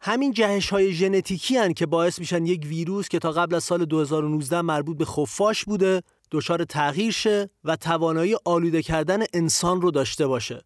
همین 0.00 0.32
جهش 0.32 0.70
های 0.70 0.92
ژنتیکی 0.92 1.56
هن 1.56 1.72
که 1.72 1.86
باعث 1.86 2.18
میشن 2.18 2.46
یک 2.46 2.66
ویروس 2.66 3.08
که 3.08 3.18
تا 3.18 3.32
قبل 3.32 3.54
از 3.54 3.64
سال 3.64 3.84
2019 3.84 4.62
مربوط 4.62 4.96
به 4.96 5.04
خفاش 5.04 5.64
بوده 5.64 6.02
دچار 6.30 6.64
تغییر 6.64 7.12
شه 7.12 7.50
و 7.64 7.76
توانایی 7.76 8.36
آلوده 8.44 8.82
کردن 8.82 9.22
انسان 9.32 9.80
رو 9.80 9.90
داشته 9.90 10.26
باشه. 10.26 10.62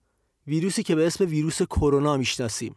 ویروسی 0.46 0.82
که 0.82 0.94
به 0.94 1.06
اسم 1.06 1.24
ویروس 1.24 1.62
کرونا 1.62 2.16
می‌شناسیم. 2.16 2.74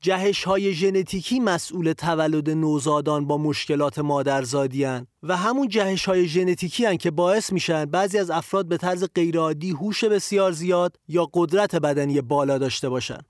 جهش 0.00 0.44
های 0.44 0.72
ژنتیکی 0.72 1.40
مسئول 1.40 1.92
تولد 1.92 2.50
نوزادان 2.50 3.26
با 3.26 3.38
مشکلات 3.38 3.98
مادرزادی 3.98 4.84
هن 4.84 5.06
و 5.22 5.36
همون 5.36 5.68
جهش 5.68 6.04
های 6.04 6.28
ژنتیکی 6.28 6.84
هن 6.86 6.96
که 6.96 7.10
باعث 7.10 7.52
میشن 7.52 7.84
بعضی 7.84 8.18
از 8.18 8.30
افراد 8.30 8.68
به 8.68 8.76
طرز 8.76 9.04
غیرعادی 9.14 9.70
هوش 9.70 10.04
بسیار 10.04 10.52
زیاد 10.52 10.96
یا 11.08 11.30
قدرت 11.34 11.76
بدنی 11.76 12.20
بالا 12.20 12.58
داشته 12.58 12.88
باشن. 12.88 13.20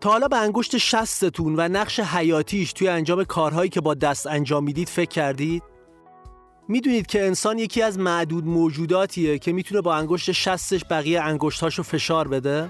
تا 0.00 0.10
حالا 0.10 0.28
به 0.28 0.36
انگشت 0.36 0.78
شستتون 0.78 1.54
و 1.56 1.68
نقش 1.68 2.00
حیاتیش 2.00 2.72
توی 2.72 2.88
انجام 2.88 3.24
کارهایی 3.24 3.70
که 3.70 3.80
با 3.80 3.94
دست 3.94 4.26
انجام 4.26 4.64
می‌دید 4.64 4.88
فکر 4.88 5.10
کردید؟ 5.10 5.62
می‌دونید 6.68 7.06
که 7.06 7.26
انسان 7.26 7.58
یکی 7.58 7.82
از 7.82 7.98
معدود 7.98 8.46
موجوداتیه 8.46 9.38
که 9.38 9.52
می‌تونه 9.52 9.80
با 9.80 9.94
انگشت 9.94 10.32
شستش 10.32 10.84
بقیه 10.90 11.20
انگشتاشو 11.20 11.82
فشار 11.82 12.28
بده؟ 12.28 12.68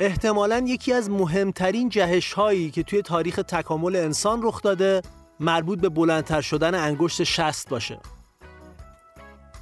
احتمالا 0.00 0.64
یکی 0.66 0.92
از 0.92 1.10
مهمترین 1.10 1.88
جهش 1.88 2.32
هایی 2.32 2.70
که 2.70 2.82
توی 2.82 3.02
تاریخ 3.02 3.36
تکامل 3.36 3.96
انسان 3.96 4.40
رخ 4.42 4.62
داده 4.62 5.02
مربوط 5.40 5.80
به 5.80 5.88
بلندتر 5.88 6.40
شدن 6.40 6.74
انگشت 6.74 7.24
شست 7.24 7.68
باشه. 7.68 8.00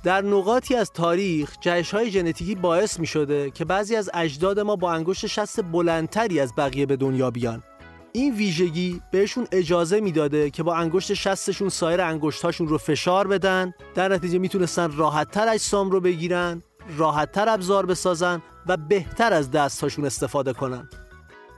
در 0.05 0.23
نقاطی 0.23 0.75
از 0.75 0.93
تاریخ 0.93 1.57
جهش 1.61 1.95
های 1.95 2.11
ژنتیکی 2.11 2.55
باعث 2.55 3.01
می 3.01 3.07
شده 3.07 3.51
که 3.51 3.65
بعضی 3.65 3.97
از 3.97 4.11
اجداد 4.15 4.61
ما 4.61 4.77
با 4.77 4.93
انگشت 4.93 5.27
شست 5.27 5.63
بلندتری 5.63 6.41
از 6.41 6.53
بقیه 6.57 6.87
به 6.87 6.97
دنیا 6.97 7.31
بیان. 7.31 7.63
این 8.13 8.35
ویژگی 8.35 9.01
بهشون 9.13 9.47
اجازه 9.53 10.01
می‌داده 10.01 10.51
که 10.51 10.63
با 10.63 10.75
انگشت 10.75 11.15
شستشون 11.15 11.69
سایر 11.69 12.01
انگشتاشون 12.01 12.69
رو 12.69 12.79
فشار 12.79 13.27
بدن 13.27 13.75
در 13.95 14.09
نتیجه 14.09 14.39
می‌تونستن 14.39 14.97
راحتتر 14.97 15.49
اجسام 15.49 15.91
رو 15.91 16.01
بگیرن 16.01 16.63
راحتتر 16.99 17.49
ابزار 17.49 17.87
بسازن 17.87 18.43
و 18.67 18.77
بهتر 18.77 19.33
از 19.33 19.51
دستهاشون 19.51 20.05
استفاده 20.05 20.53
کنن. 20.53 20.89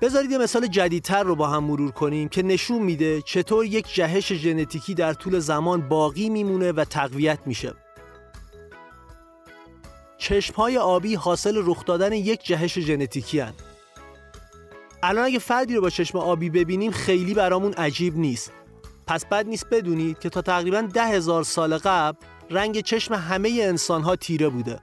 بذارید 0.00 0.30
یه 0.30 0.38
مثال 0.38 0.66
جدیدتر 0.66 1.22
رو 1.22 1.36
با 1.36 1.48
هم 1.48 1.64
مرور 1.64 1.90
کنیم 1.90 2.28
که 2.28 2.42
نشون 2.42 2.82
میده 2.82 3.22
چطور 3.22 3.64
یک 3.64 3.94
جهش 3.94 4.32
ژنتیکی 4.32 4.94
در 4.94 5.12
طول 5.12 5.38
زمان 5.38 5.88
باقی 5.88 6.28
میمونه 6.28 6.72
و 6.72 6.84
تقویت 6.84 7.38
میشه. 7.46 7.74
چشمهای 10.18 10.78
آبی 10.78 11.14
حاصل 11.14 11.62
رخ 11.64 11.84
دادن 11.84 12.12
یک 12.12 12.44
جهش 12.44 12.78
ژنتیکی 12.78 13.40
هن. 13.40 13.52
الان 15.02 15.24
اگه 15.24 15.38
فردی 15.38 15.74
رو 15.74 15.80
با 15.80 15.90
چشم 15.90 16.18
آبی 16.18 16.50
ببینیم 16.50 16.90
خیلی 16.90 17.34
برامون 17.34 17.72
عجیب 17.72 18.16
نیست. 18.16 18.52
پس 19.06 19.26
بد 19.26 19.46
نیست 19.46 19.66
بدونید 19.70 20.18
که 20.18 20.28
تا 20.28 20.42
تقریبا 20.42 20.80
ده 20.80 21.06
هزار 21.06 21.42
سال 21.42 21.78
قبل 21.78 22.18
رنگ 22.50 22.80
چشم 22.80 23.14
همه 23.14 23.58
انسان 23.62 24.02
ها 24.02 24.16
تیره 24.16 24.48
بوده. 24.48 24.80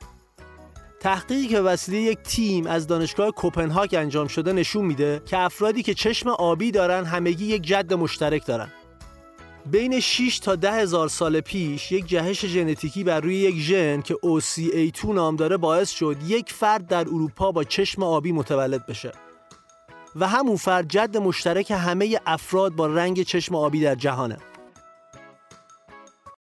تحقیقی 1.04 1.48
که 1.48 1.60
وسیله 1.60 2.02
یک 2.02 2.20
تیم 2.20 2.68
از 2.68 2.88
دانشگاه 2.88 3.32
کوپنهاگ 3.32 3.96
انجام 3.96 4.28
شده 4.28 4.54
نشون 4.54 4.86
میده 4.86 5.22
که 5.26 5.38
افرادی 5.38 5.84
که 5.84 5.94
چشم 5.94 6.30
آبی 6.30 6.72
دارن 6.72 7.06
همگی 7.06 7.46
یک 7.46 7.62
جد 7.62 7.94
مشترک 7.94 8.46
دارن. 8.46 8.70
بین 9.66 10.00
6 10.00 10.40
تا 10.40 10.56
10 10.56 10.72
هزار 10.72 11.08
سال 11.08 11.42
پیش 11.42 11.92
یک 11.92 12.06
جهش 12.06 12.46
ژنتیکی 12.46 13.04
بر 13.04 13.20
روی 13.20 13.36
یک 13.36 13.56
ژن 13.56 14.02
که 14.02 14.14
OCA2 14.14 15.06
نام 15.06 15.36
داره 15.36 15.58
باعث 15.58 15.90
شد 15.90 16.18
یک 16.28 16.54
فرد 16.54 16.88
در 16.88 17.00
اروپا 17.00 17.52
با 17.52 17.64
چشم 17.64 18.04
آبی 18.04 18.32
متولد 18.32 18.86
بشه. 18.86 19.12
و 20.16 20.28
همون 20.28 20.56
فرد 20.56 20.88
جد 20.88 21.18
مشترک 21.18 21.72
همه 21.72 22.20
افراد 22.26 22.72
با 22.72 22.88
رنگ 22.88 23.24
چشم 23.24 23.56
آبی 23.56 23.82
در 23.82 23.96
جهانه. 23.96 24.38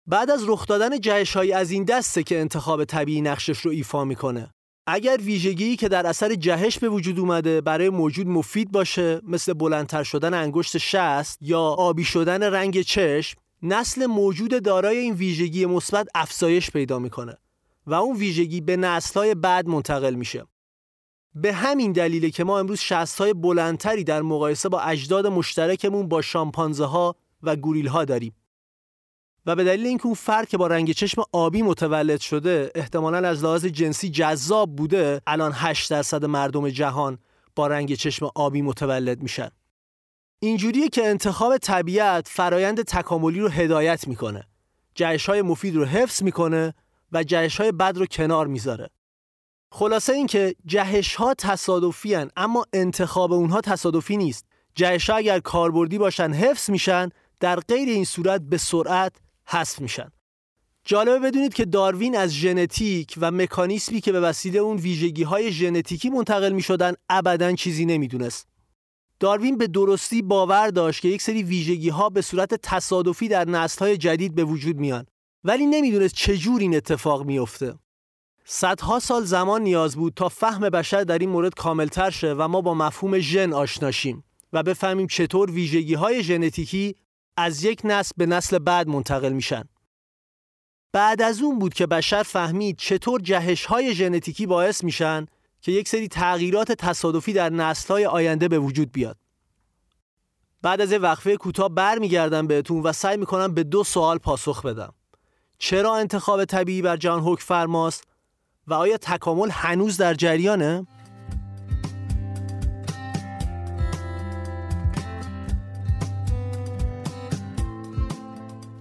بعد 0.07 0.31
از 0.31 0.49
رخ 0.49 0.65
دادن 0.65 0.99
جهش 0.99 1.37
از 1.37 1.71
این 1.71 1.83
دسته 1.83 2.23
که 2.23 2.39
انتخاب 2.39 2.85
طبیعی 2.85 3.21
نقشش 3.21 3.59
رو 3.59 3.71
ایفا 3.71 4.05
می‌کنه. 4.05 4.53
اگر 4.87 5.17
ویژگی 5.21 5.75
که 5.75 5.87
در 5.87 6.07
اثر 6.07 6.35
جهش 6.35 6.79
به 6.79 6.89
وجود 6.89 7.19
اومده 7.19 7.61
برای 7.61 7.89
موجود 7.89 8.27
مفید 8.27 8.71
باشه 8.71 9.21
مثل 9.23 9.53
بلندتر 9.53 10.03
شدن 10.03 10.33
انگشت 10.33 10.77
شست 10.77 11.37
یا 11.41 11.61
آبی 11.61 12.03
شدن 12.03 12.43
رنگ 12.43 12.81
چشم 12.81 13.39
نسل 13.63 14.05
موجود 14.05 14.63
دارای 14.63 14.97
این 14.97 15.13
ویژگی 15.13 15.65
مثبت 15.65 16.07
افزایش 16.15 16.71
پیدا 16.71 16.99
می‌کنه 16.99 17.37
و 17.87 17.93
اون 17.93 18.17
ویژگی 18.17 18.61
به 18.61 18.77
نسلهای 18.77 19.35
بعد 19.35 19.67
منتقل 19.67 20.13
میشه. 20.13 20.45
به 21.35 21.53
همین 21.53 21.91
دلیله 21.91 22.29
که 22.29 22.43
ما 22.43 22.59
امروز 22.59 22.79
شستهای 22.79 23.33
بلندتری 23.33 24.03
در 24.03 24.21
مقایسه 24.21 24.69
با 24.69 24.81
اجداد 24.81 25.27
مشترکمون 25.27 26.07
با 26.07 26.21
شامپانزه 26.21 26.85
ها 26.85 27.15
و 27.43 27.55
گوریل 27.55 27.87
ها 27.87 28.05
داریم. 28.05 28.35
و 29.47 29.55
به 29.55 29.63
دلیل 29.63 29.87
اینکه 29.87 30.05
اون 30.05 30.15
فرد 30.15 30.49
که 30.49 30.57
با 30.57 30.67
رنگ 30.67 30.91
چشم 30.91 31.23
آبی 31.31 31.61
متولد 31.61 32.19
شده 32.19 32.71
احتمالا 32.75 33.27
از 33.27 33.43
لحاظ 33.43 33.65
جنسی 33.65 34.09
جذاب 34.09 34.75
بوده 34.75 35.21
الان 35.27 35.51
8 35.55 35.89
درصد 35.89 36.25
مردم 36.25 36.69
جهان 36.69 37.17
با 37.55 37.67
رنگ 37.67 37.93
چشم 37.93 38.29
آبی 38.35 38.61
متولد 38.61 39.21
میشن. 39.21 39.49
اینجوریه 40.39 40.89
که 40.89 41.07
انتخاب 41.07 41.57
طبیعت 41.57 42.27
فرایند 42.27 42.81
تکاملی 42.81 43.39
رو 43.39 43.47
هدایت 43.47 44.07
می‌کنه. 44.07 44.43
جهش 44.95 45.29
های 45.29 45.41
مفید 45.41 45.75
رو 45.75 45.85
حفظ 45.85 46.23
می‌کنه 46.23 46.73
و 47.11 47.23
جهش 47.23 47.61
های 47.61 47.71
بد 47.71 47.97
رو 47.97 48.05
کنار 48.05 48.47
می‌ذاره. 48.47 48.89
خلاصه 49.71 50.13
اینکه 50.13 50.55
جهش 50.65 51.15
ها 51.15 51.33
تصادفی 51.33 52.13
هن 52.13 52.29
اما 52.35 52.65
انتخاب 52.73 53.33
اونها 53.33 53.61
تصادفی 53.61 54.17
نیست. 54.17 54.45
جهش 54.75 55.09
ها 55.09 55.15
اگر 55.15 55.39
کاربردی 55.39 55.97
باشن 55.97 56.31
حفظ 56.31 56.69
میشن 56.69 57.09
در 57.39 57.59
غیر 57.59 57.89
این 57.89 58.05
صورت 58.05 58.41
به 58.41 58.57
سرعت 58.57 59.15
حذف 59.47 59.81
میشن 59.81 60.11
جالبه 60.85 61.19
بدونید 61.19 61.53
که 61.53 61.65
داروین 61.65 62.17
از 62.17 62.31
ژنتیک 62.33 63.13
و 63.17 63.31
مکانیسمی 63.31 64.01
که 64.01 64.11
به 64.11 64.19
وسیله 64.19 64.59
اون 64.59 64.77
ویژگی 64.77 65.23
های 65.23 65.51
ژنتیکی 65.51 66.09
منتقل 66.09 66.51
می 66.51 66.61
شدن 66.61 66.93
ابدا 67.09 67.51
چیزی 67.51 67.85
نمی‌دونست. 67.85 68.47
داروین 69.19 69.57
به 69.57 69.67
درستی 69.67 70.21
باور 70.21 70.67
داشت 70.67 71.01
که 71.01 71.07
یک 71.07 71.21
سری 71.21 71.43
ویژگی 71.43 71.89
ها 71.89 72.09
به 72.09 72.21
صورت 72.21 72.53
تصادفی 72.53 73.27
در 73.27 73.45
نسل 73.45 73.85
های 73.85 73.97
جدید 73.97 74.35
به 74.35 74.43
وجود 74.43 74.77
میان 74.77 75.05
ولی 75.43 75.65
نمی‌دونست 75.65 76.15
چجور 76.15 76.61
این 76.61 76.75
اتفاق 76.75 77.25
میافته. 77.25 77.73
صدها 78.45 78.99
سال 78.99 79.23
زمان 79.23 79.61
نیاز 79.61 79.95
بود 79.95 80.13
تا 80.13 80.29
فهم 80.29 80.69
بشر 80.69 81.03
در 81.03 81.17
این 81.17 81.29
مورد 81.29 81.53
کاملتر 81.53 82.09
شه 82.09 82.33
و 82.33 82.47
ما 82.47 82.61
با 82.61 82.73
مفهوم 82.73 83.19
ژن 83.19 83.53
آشناشیم 83.53 84.23
و 84.53 84.63
بفهمیم 84.63 85.07
چطور 85.07 85.51
ویژگی 85.51 85.93
های 85.93 86.23
ژنتیکی 86.23 86.95
از 87.37 87.63
یک 87.63 87.81
نسل 87.83 88.11
به 88.17 88.25
نسل 88.25 88.59
بعد 88.59 88.87
منتقل 88.87 89.33
میشن. 89.33 89.63
بعد 90.91 91.21
از 91.21 91.41
اون 91.41 91.59
بود 91.59 91.73
که 91.73 91.87
بشر 91.87 92.23
فهمید 92.23 92.77
چطور 92.77 93.21
جهش 93.21 93.65
های 93.65 93.93
ژنتیکی 93.93 94.45
باعث 94.45 94.83
میشن 94.83 95.25
که 95.61 95.71
یک 95.71 95.87
سری 95.87 96.07
تغییرات 96.07 96.71
تصادفی 96.71 97.33
در 97.33 97.49
نسل 97.49 97.93
های 97.93 98.05
آینده 98.05 98.47
به 98.47 98.59
وجود 98.59 98.91
بیاد. 98.91 99.17
بعد 100.61 100.81
از 100.81 100.93
وقفه 100.93 101.37
کوتاه 101.37 101.69
برمیگردم 101.69 102.47
بهتون 102.47 102.83
و 102.83 102.93
سعی 102.93 103.17
می‌کنم 103.17 103.53
به 103.53 103.63
دو 103.63 103.83
سوال 103.83 104.17
پاسخ 104.17 104.65
بدم. 104.65 104.93
چرا 105.57 105.95
انتخاب 105.95 106.45
طبیعی 106.45 106.81
بر 106.81 106.97
جهان 106.97 107.21
حکم 107.21 107.45
فرماست 107.45 108.03
و 108.67 108.73
آیا 108.73 108.97
تکامل 108.97 109.49
هنوز 109.49 109.97
در 109.97 110.13
جریانه؟ 110.13 110.87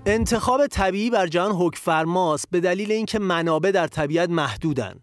انتخاب 0.08 0.66
طبیعی 0.66 1.10
بر 1.10 1.26
جهان 1.26 1.52
حکم 1.52 1.80
فرماست 1.82 2.50
به 2.50 2.60
دلیل 2.60 2.92
اینکه 2.92 3.18
منابع 3.18 3.70
در 3.70 3.86
طبیعت 3.86 4.30
محدودن. 4.30 5.00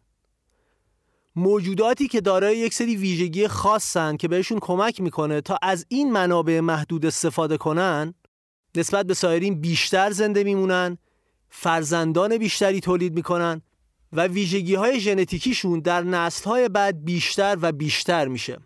موجوداتی 1.35 2.07
که 2.07 2.21
دارای 2.21 2.57
یک 2.57 2.73
سری 2.73 2.95
ویژگی 2.95 3.47
خاصن 3.47 4.17
که 4.17 4.27
بهشون 4.27 4.59
کمک 4.59 5.01
می‌کنه 5.01 5.41
تا 5.41 5.57
از 5.61 5.85
این 5.89 6.11
منابع 6.11 6.59
محدود 6.59 7.05
استفاده 7.05 7.57
کنن 7.57 8.13
نسبت 8.75 9.05
به 9.05 9.13
سایرین 9.13 9.61
بیشتر 9.61 10.11
زنده 10.11 10.43
میمونن 10.43 10.97
فرزندان 11.49 12.37
بیشتری 12.37 12.79
تولید 12.79 13.13
می‌کنن 13.13 13.61
و 14.13 14.27
ویژگی 14.27 14.75
های 14.75 14.99
ژنتیکیشون 14.99 15.79
در 15.79 16.01
نسل 16.03 16.49
های 16.49 16.69
بعد 16.69 17.05
بیشتر 17.05 17.57
و 17.61 17.71
بیشتر 17.71 18.27
میشه 18.27 18.57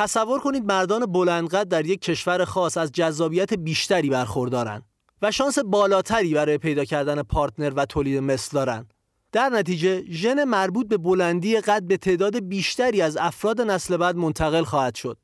تصور 0.00 0.40
کنید 0.40 0.64
مردان 0.64 1.06
بلندقد 1.06 1.68
در 1.68 1.86
یک 1.86 2.00
کشور 2.00 2.44
خاص 2.44 2.76
از 2.76 2.92
جذابیت 2.92 3.54
بیشتری 3.54 4.10
برخوردارن 4.10 4.82
و 5.22 5.30
شانس 5.30 5.58
بالاتری 5.58 6.34
برای 6.34 6.58
پیدا 6.58 6.84
کردن 6.84 7.22
پارتنر 7.22 7.72
و 7.76 7.86
تولید 7.86 8.18
مثل 8.18 8.50
دارن. 8.52 8.86
در 9.32 9.48
نتیجه 9.48 10.04
ژن 10.10 10.44
مربوط 10.44 10.88
به 10.88 10.96
بلندی 10.96 11.60
قد 11.60 11.82
به 11.82 11.96
تعداد 11.96 12.38
بیشتری 12.38 13.02
از 13.02 13.16
افراد 13.16 13.60
نسل 13.60 13.96
بعد 13.96 14.16
منتقل 14.16 14.64
خواهد 14.64 14.94
شد 14.94 15.18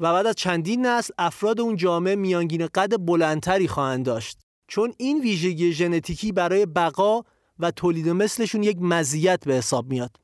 و 0.00 0.12
بعد 0.12 0.26
از 0.26 0.34
چندین 0.34 0.86
نسل 0.86 1.12
افراد 1.18 1.60
اون 1.60 1.76
جامعه 1.76 2.16
میانگین 2.16 2.66
قد 2.66 3.06
بلندتری 3.06 3.68
خواهند 3.68 4.06
داشت 4.06 4.38
چون 4.68 4.94
این 4.98 5.20
ویژگی 5.20 5.72
ژنتیکی 5.72 6.32
برای 6.32 6.66
بقا 6.66 7.22
و 7.58 7.70
تولید 7.70 8.08
مثلشون 8.08 8.62
یک 8.62 8.76
مزیت 8.80 9.44
به 9.44 9.54
حساب 9.54 9.90
میاد. 9.90 10.16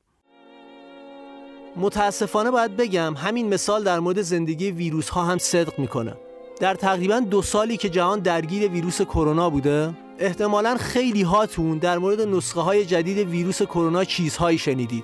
متاسفانه 1.77 2.51
باید 2.51 2.77
بگم 2.77 3.13
همین 3.17 3.53
مثال 3.53 3.83
در 3.83 3.99
مورد 3.99 4.21
زندگی 4.21 4.71
ویروس 4.71 5.09
ها 5.09 5.23
هم 5.23 5.37
صدق 5.37 5.79
می‌کنه. 5.79 6.13
در 6.59 6.75
تقریبا 6.75 7.19
دو 7.19 7.41
سالی 7.41 7.77
که 7.77 7.89
جهان 7.89 8.19
درگیر 8.19 8.71
ویروس 8.71 9.01
کرونا 9.01 9.49
بوده 9.49 9.93
احتمالا 10.19 10.75
خیلی 10.75 11.21
هاتون 11.21 11.77
در 11.77 11.97
مورد 11.97 12.21
نسخه 12.21 12.61
های 12.61 12.85
جدید 12.85 13.17
ویروس 13.17 13.61
کرونا 13.61 14.03
چیزهایی 14.03 14.57
شنیدید. 14.57 15.03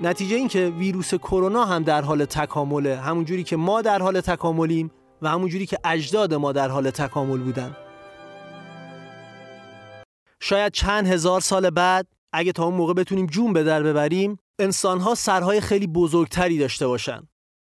نتیجه 0.00 0.36
این 0.36 0.48
که 0.48 0.72
ویروس 0.78 1.14
کرونا 1.14 1.64
هم 1.64 1.82
در 1.82 2.02
حال 2.02 2.24
تکامله 2.24 2.96
همونجوری 2.96 3.44
که 3.44 3.56
ما 3.56 3.82
در 3.82 4.02
حال 4.02 4.20
تکاملیم 4.20 4.90
و 5.22 5.28
همونجوری 5.28 5.66
که 5.66 5.78
اجداد 5.84 6.34
ما 6.34 6.52
در 6.52 6.68
حال 6.68 6.90
تکامل 6.90 7.38
بودن. 7.38 7.76
شاید 10.40 10.72
چند 10.72 11.06
هزار 11.06 11.40
سال 11.40 11.70
بعد 11.70 12.06
اگه 12.32 12.52
تا 12.52 12.64
اون 12.64 12.74
موقع 12.74 12.92
بتونیم 12.92 13.26
جون 13.26 13.52
به 13.52 13.62
در 13.62 13.82
ببریم 13.82 14.38
انسانها 14.60 15.14
سرهای 15.14 15.60
خیلی 15.60 15.86
بزرگتری 15.86 16.58
داشته 16.58 16.86
باشن. 16.86 17.20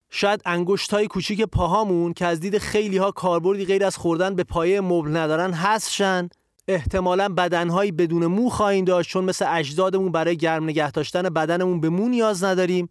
شاید 0.10 0.41
انگشت 0.45 0.93
های 0.93 1.08
کوچیک 1.08 1.41
پاهامون 1.41 2.13
که 2.13 2.25
از 2.25 2.39
دید 2.39 2.58
خیلی 2.58 2.97
ها 2.97 3.12
کاربردی 3.12 3.65
غیر 3.65 3.86
از 3.86 3.97
خوردن 3.97 4.36
به 4.36 4.43
پایه 4.43 4.82
مبل 4.82 5.17
ندارن 5.17 5.53
هستشن 5.53 6.29
احتمالا 6.67 7.29
بدنهایی 7.29 7.91
بدون 7.91 8.25
مو 8.25 8.49
خواهیم 8.49 8.86
داشت 8.86 9.10
چون 9.10 9.25
مثل 9.25 9.45
اجدادمون 9.49 10.12
برای 10.12 10.38
گرم 10.38 10.63
نگه 10.63 10.91
داشتن 10.91 11.21
بدنمون 11.21 11.82
به 11.82 11.89
مو 11.89 12.10
نیاز 12.10 12.43
نداریم 12.43 12.88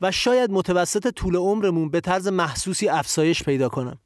و 0.00 0.10
شاید 0.10 0.50
متوسط 0.50 1.08
طول 1.14 1.36
عمرمون 1.36 1.90
به 1.90 2.00
طرز 2.00 2.28
محسوسی 2.28 2.88
افزایش 2.88 3.42
پیدا 3.42 3.68
کنم 3.68 3.98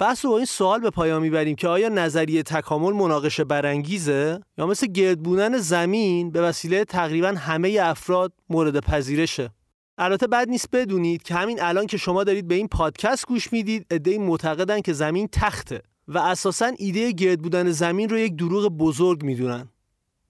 بحث 0.00 0.24
رو 0.24 0.30
با 0.30 0.36
این 0.36 0.46
سوال 0.46 0.80
به 0.80 0.90
پایان 0.90 1.22
می‌بریم 1.22 1.56
که 1.56 1.68
آیا 1.68 1.88
نظریه 1.88 2.42
تکامل 2.42 2.92
مناقشه 2.92 3.44
برانگیزه 3.44 4.40
یا 4.58 4.66
مثل 4.66 4.86
گرد 4.86 5.22
بودن 5.22 5.58
زمین 5.58 6.30
به 6.30 6.42
وسیله 6.42 6.84
تقریبا 6.84 7.28
همه 7.28 7.78
افراد 7.82 8.32
مورد 8.50 8.80
پذیرشه؟ 8.80 9.50
البته 9.98 10.26
بد 10.26 10.48
نیست 10.48 10.68
بدونید 10.72 11.22
که 11.22 11.34
همین 11.34 11.62
الان 11.62 11.86
که 11.86 11.96
شما 11.96 12.24
دارید 12.24 12.48
به 12.48 12.54
این 12.54 12.68
پادکست 12.68 13.26
گوش 13.26 13.52
می‌دید 13.52 13.86
عدهای 13.90 14.18
معتقدن 14.18 14.80
که 14.80 14.92
زمین 14.92 15.28
تخته 15.32 15.82
و 16.08 16.18
اساسا 16.18 16.72
ایده 16.78 17.12
گرد 17.12 17.40
بودن 17.40 17.70
زمین 17.70 18.08
رو 18.08 18.18
یک 18.18 18.36
دروغ 18.36 18.68
بزرگ 18.68 19.22
می‌دونن. 19.22 19.68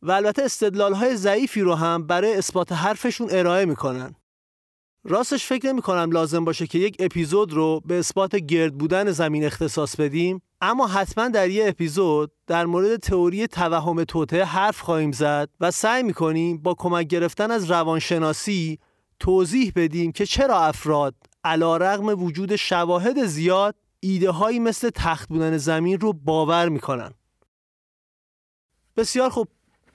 و 0.03 0.13
البته 0.13 0.43
استدلال 0.43 0.95
های 0.95 1.17
ضعیفی 1.17 1.61
رو 1.61 1.75
هم 1.75 2.07
برای 2.07 2.35
اثبات 2.35 2.73
حرفشون 2.73 3.29
ارائه 3.31 3.65
می‌کنن. 3.65 4.15
راستش 5.05 5.47
فکر 5.47 5.67
نمی 5.67 5.83
کنم 5.83 6.11
لازم 6.11 6.45
باشه 6.45 6.67
که 6.67 6.79
یک 6.79 6.97
اپیزود 6.99 7.53
رو 7.53 7.81
به 7.87 7.99
اثبات 7.99 8.37
گرد 8.37 8.79
بودن 8.79 9.11
زمین 9.11 9.45
اختصاص 9.45 9.97
بدیم 9.97 10.43
اما 10.61 10.87
حتما 10.87 11.29
در 11.29 11.51
یه 11.51 11.69
اپیزود 11.69 12.33
در 12.47 12.67
مورد 12.67 12.97
تئوری 12.97 13.47
توهم 13.47 14.05
توته 14.05 14.45
حرف 14.45 14.81
خواهیم 14.81 15.13
زد 15.13 15.49
و 15.61 15.71
سعی 15.71 16.03
می‌کنیم 16.03 16.59
با 16.59 16.75
کمک 16.75 17.07
گرفتن 17.07 17.51
از 17.51 17.71
روانشناسی 17.71 18.79
توضیح 19.21 19.73
بدیم 19.77 20.13
که 20.13 20.27
چرا 20.27 20.61
افراد 20.61 21.15
علا 21.45 21.77
رغم 21.77 22.23
وجود 22.23 22.57
شواهد 22.57 23.27
زیاد 23.27 23.75
ایده 24.01 24.31
هایی 24.31 24.59
مثل 24.59 24.91
تخت 24.95 25.29
بودن 25.29 25.57
زمین 25.57 26.01
رو 26.01 26.13
باور 26.13 26.69
می‌کنن. 26.69 27.11
بسیار 28.97 29.31
خوب. 29.31 29.49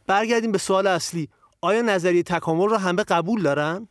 برگردیم 0.08 0.52
به 0.52 0.58
سوال 0.58 0.88
اصلی. 0.88 1.30
آیا 1.62 1.82
نظریه 1.82 2.24
تکامل 2.24 2.70
رو 2.70 2.78
همه 2.78 3.04
قبول 3.04 3.42
دارن؟ 3.42 3.88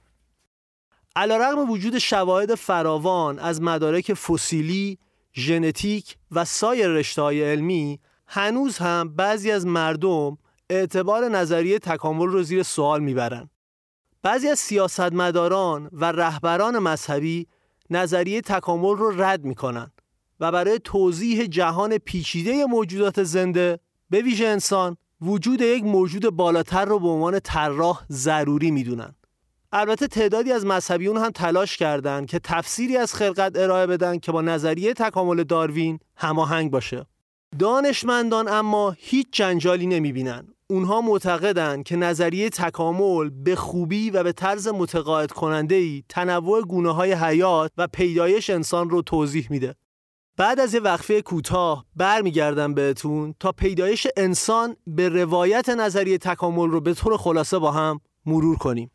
علیرغم 1.16 1.70
وجود 1.70 1.98
شواهد 1.98 2.54
فراوان 2.54 3.38
از 3.38 3.62
مدارک 3.62 4.14
فسیلی، 4.14 4.98
ژنتیک 5.34 6.16
و 6.30 6.44
سایر 6.44 6.88
رشته‌های 6.88 7.42
علمی 7.42 8.00
هنوز 8.26 8.78
هم 8.78 9.16
بعضی 9.16 9.50
از 9.50 9.66
مردم 9.66 10.38
اعتبار 10.70 11.28
نظریه 11.28 11.78
تکامل 11.78 12.26
رو 12.26 12.42
زیر 12.42 12.62
سوال 12.62 13.02
می‌برند. 13.02 13.50
بعضی 14.22 14.48
از 14.48 14.58
سیاستمداران 14.58 15.90
و 15.92 16.04
رهبران 16.04 16.78
مذهبی 16.78 17.46
نظریه 17.90 18.40
تکامل 18.40 18.96
رو 18.96 19.22
رد 19.22 19.44
می‌کنن 19.44 19.92
و 20.40 20.52
برای 20.52 20.80
توضیح 20.84 21.46
جهان 21.46 21.98
پیچیده 21.98 22.64
موجودات 22.64 23.22
زنده 23.22 23.78
به 24.10 24.22
ویژه 24.22 24.46
انسان 24.46 24.96
وجود 25.20 25.60
یک 25.60 25.84
موجود 25.84 26.30
بالاتر 26.30 26.84
رو 26.84 26.98
به 26.98 27.08
عنوان 27.08 27.38
طراح 27.38 28.02
ضروری 28.10 28.70
می‌دونن. 28.70 29.14
البته 29.76 30.06
تعدادی 30.06 30.52
از 30.52 30.66
مذهبیون 30.66 31.16
هم 31.16 31.30
تلاش 31.30 31.76
کردند 31.76 32.26
که 32.26 32.38
تفسیری 32.38 32.96
از 32.96 33.14
خلقت 33.14 33.58
ارائه 33.58 33.86
بدن 33.86 34.18
که 34.18 34.32
با 34.32 34.42
نظریه 34.42 34.94
تکامل 34.94 35.44
داروین 35.44 35.98
هماهنگ 36.16 36.70
باشه. 36.70 37.06
دانشمندان 37.58 38.48
اما 38.48 38.94
هیچ 38.98 39.26
جنجالی 39.32 39.86
نمی‌بینن. 39.86 40.48
اونها 40.66 41.00
معتقدند 41.00 41.84
که 41.84 41.96
نظریه 41.96 42.50
تکامل 42.50 43.30
به 43.30 43.56
خوبی 43.56 44.10
و 44.10 44.22
به 44.22 44.32
طرز 44.32 44.68
متقاعد 44.68 45.32
کننده 45.32 45.74
ای 45.74 46.02
تنوع 46.08 46.62
گونه 46.62 46.94
های 46.94 47.12
حیات 47.12 47.72
و 47.76 47.86
پیدایش 47.86 48.50
انسان 48.50 48.90
رو 48.90 49.02
توضیح 49.02 49.46
میده. 49.50 49.74
بعد 50.36 50.60
از 50.60 50.74
یه 50.74 50.80
وقفه 50.80 51.22
کوتاه 51.22 51.84
برمیگردم 51.96 52.74
بهتون 52.74 53.34
تا 53.40 53.52
پیدایش 53.52 54.06
انسان 54.16 54.76
به 54.86 55.08
روایت 55.08 55.68
نظریه 55.68 56.18
تکامل 56.18 56.70
رو 56.70 56.80
به 56.80 56.94
طور 56.94 57.16
خلاصه 57.16 57.58
با 57.58 57.72
هم 57.72 58.00
مرور 58.26 58.56
کنیم. 58.56 58.90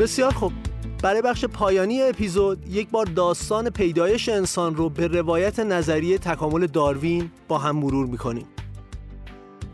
بسیار 0.00 0.32
خوب. 0.32 0.52
برای 1.02 1.22
بخش 1.22 1.44
پایانی 1.44 2.02
اپیزود 2.02 2.68
یک 2.68 2.90
بار 2.90 3.06
داستان 3.06 3.70
پیدایش 3.70 4.28
انسان 4.28 4.76
رو 4.76 4.88
به 4.88 5.06
روایت 5.06 5.60
نظریه 5.60 6.18
تکامل 6.18 6.66
داروین 6.66 7.30
با 7.48 7.58
هم 7.58 7.76
مرور 7.76 8.06
می‌کنیم. 8.06 8.46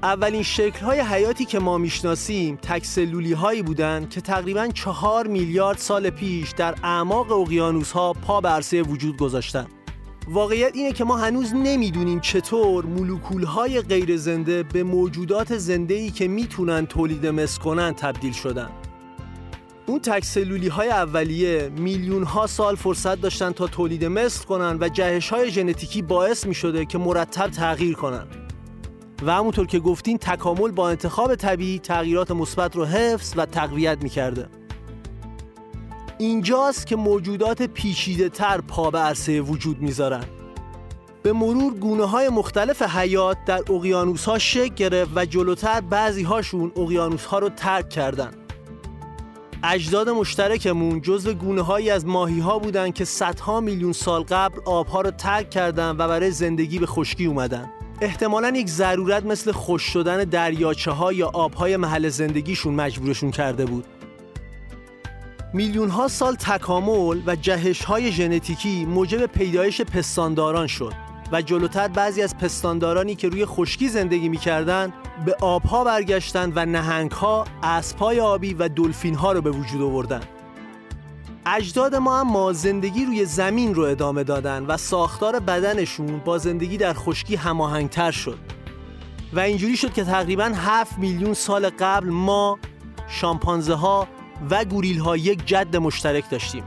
اولین 0.03 0.43
شکل‌های 0.43 1.01
حیاتی 1.01 1.45
که 1.45 1.59
ما 1.59 1.79
می‌شناسیم 1.79 2.57
تکسلولی 2.57 3.33
هایی 3.33 3.63
بودند 3.63 4.11
که 4.11 4.21
تقریبا 4.21 4.67
چهار 4.67 5.27
میلیارد 5.27 5.79
سال 5.79 6.11
پیش 6.11 6.51
در 6.51 6.75
اعماق 6.83 7.33
اقیانوس 7.33 7.93
ها 7.93 8.13
پا 8.13 8.39
عرصه 8.39 8.83
وجود 8.83 9.17
گذاشتن 9.17 9.67
واقعیت 10.29 10.71
اینه 10.75 10.93
که 10.93 11.05
ما 11.05 11.17
هنوز 11.17 11.55
نمی‌دونیم 11.55 12.21
چطور 12.21 12.87
مولکول 12.87 13.45
های 13.45 13.81
غیر 13.81 14.17
زنده 14.17 14.63
به 14.63 14.83
موجودات 14.83 15.59
زنده 15.59 15.95
ای 15.95 16.11
که 16.11 16.29
می‌تونن 16.29 16.87
تولید 16.87 17.27
مثل 17.27 17.61
کنن 17.61 17.95
تبدیل 17.95 18.33
شدن. 18.33 18.71
اون 19.87 20.01
تکسلولی 20.01 20.69
های 20.69 20.89
اولیه 20.89 21.71
میلیون 21.79 22.23
ها 22.23 22.47
سال 22.47 22.77
فرصت 22.77 23.21
داشتن 23.21 23.53
تا 23.53 23.67
تولید 23.67 24.05
مثل 24.05 24.45
کنن 24.45 24.79
و 24.81 24.89
جهش 24.89 25.29
های 25.29 25.51
ژنتیکی 25.51 26.03
باعث 26.03 26.47
می 26.47 26.55
شده 26.55 26.85
که 26.85 26.99
مرتب 26.99 27.51
تغییر 27.51 27.95
کنن 27.95 28.27
و 29.23 29.33
همونطور 29.33 29.67
که 29.67 29.79
گفتین 29.79 30.19
تکامل 30.19 30.71
با 30.71 30.91
انتخاب 30.91 31.35
طبیعی 31.35 31.79
تغییرات 31.79 32.31
مثبت 32.31 32.77
رو 32.77 32.85
حفظ 32.85 33.35
و 33.37 33.47
تقویت 33.47 33.99
می 34.03 34.09
کرده. 34.09 34.49
اینجاست 36.19 36.87
که 36.87 36.97
موجودات 36.97 37.63
پیچیده 37.63 38.29
تر 38.29 38.61
پا 38.61 38.91
به 38.91 38.99
عرصه 38.99 39.41
وجود 39.41 39.83
می‌ذارن. 39.83 40.25
به 41.23 41.33
مرور 41.33 41.75
گونه 41.75 42.05
های 42.05 42.29
مختلف 42.29 42.83
حیات 42.83 43.37
در 43.47 43.61
اقیانوس 43.73 44.25
ها 44.25 44.39
شکل 44.39 44.75
گرفت 44.75 45.11
و 45.15 45.25
جلوتر 45.25 45.81
بعضی 45.81 46.23
هاشون 46.23 46.73
اقیانوس 46.77 47.25
ها 47.25 47.39
رو 47.39 47.49
ترک 47.49 47.89
کردن. 47.89 48.42
اجداد 49.65 50.09
مشترکمون 50.09 51.01
جزو 51.01 51.35
گونه 51.35 51.63
هایی 51.63 51.91
از 51.91 52.07
ماهی 52.07 52.41
ها 52.41 52.59
بودن 52.59 52.91
که 52.91 53.05
صدها 53.05 53.61
میلیون 53.61 53.93
سال 53.93 54.23
قبل 54.23 54.61
آبها 54.65 55.01
رو 55.01 55.11
ترک 55.11 55.51
کردن 55.51 55.91
و 55.91 56.09
برای 56.09 56.31
زندگی 56.31 56.79
به 56.79 56.87
خشکی 56.87 57.27
اومدن. 57.27 57.71
احتمالا 58.01 58.49
یک 58.49 58.69
ضرورت 58.69 59.25
مثل 59.25 59.53
خوش 59.53 59.83
شدن 59.83 60.25
دریاچه 60.25 60.91
ها 60.91 61.13
یا 61.13 61.31
آبهای 61.35 61.77
محل 61.77 62.09
زندگیشون 62.09 62.75
مجبورشون 62.75 63.31
کرده 63.31 63.65
بود. 63.65 63.85
میلیون 65.53 65.89
ها 65.89 66.09
سال 66.09 66.35
تکامل 66.35 67.23
و 67.27 67.37
جهش 67.37 67.85
های 67.85 68.13
ژنتیکی 68.13 68.85
موجب 68.85 69.27
پیدایش 69.27 69.81
پستانداران 69.81 70.67
شد 70.67 71.02
و 71.33 71.43
جلوتر 71.43 71.89
بعضی 71.89 72.23
از 72.23 72.37
پستاندارانی 72.37 73.15
که 73.15 73.29
روی 73.29 73.47
خشکی 73.47 73.89
زندگی 73.89 74.29
می‌کردند 74.29 74.93
به 75.25 75.37
آبها 75.41 75.85
برگشتن 75.85 76.53
و 76.55 76.67
نهنگها، 76.67 77.45
اسبهای 77.63 78.21
آبی 78.21 78.55
و 78.55 78.69
دلفین 78.69 79.15
ها 79.15 79.33
رو 79.33 79.43
به 79.43 79.51
وجود 79.51 79.83
آوردن. 79.83 80.21
اجداد 81.47 81.95
ما 81.95 82.21
اما 82.21 82.53
زندگی 82.53 83.05
روی 83.05 83.25
زمین 83.25 83.75
رو 83.75 83.83
ادامه 83.83 84.25
دادن 84.25 84.67
و 84.67 84.77
ساختار 84.77 85.41
بدنشون 85.41 86.19
با 86.19 86.39
زندگی 86.39 86.77
در 86.77 86.93
خشکی 86.93 87.37
هماهنگتر 87.37 88.11
شد 88.11 88.39
و 89.33 89.41
اینجوری 89.41 89.77
شد 89.77 89.93
که 89.93 90.05
تقریبا 90.05 90.45
7 90.45 90.99
میلیون 90.99 91.35
سال 91.35 91.71
قبل 91.71 92.09
ما 92.09 92.59
شامپانزه 93.09 93.75
ها 93.75 94.09
و 94.51 94.65
گوریل 94.65 94.99
ها 94.99 95.17
یک 95.17 95.47
جد 95.47 95.77
مشترک 95.77 96.31
داشتیم 96.31 96.65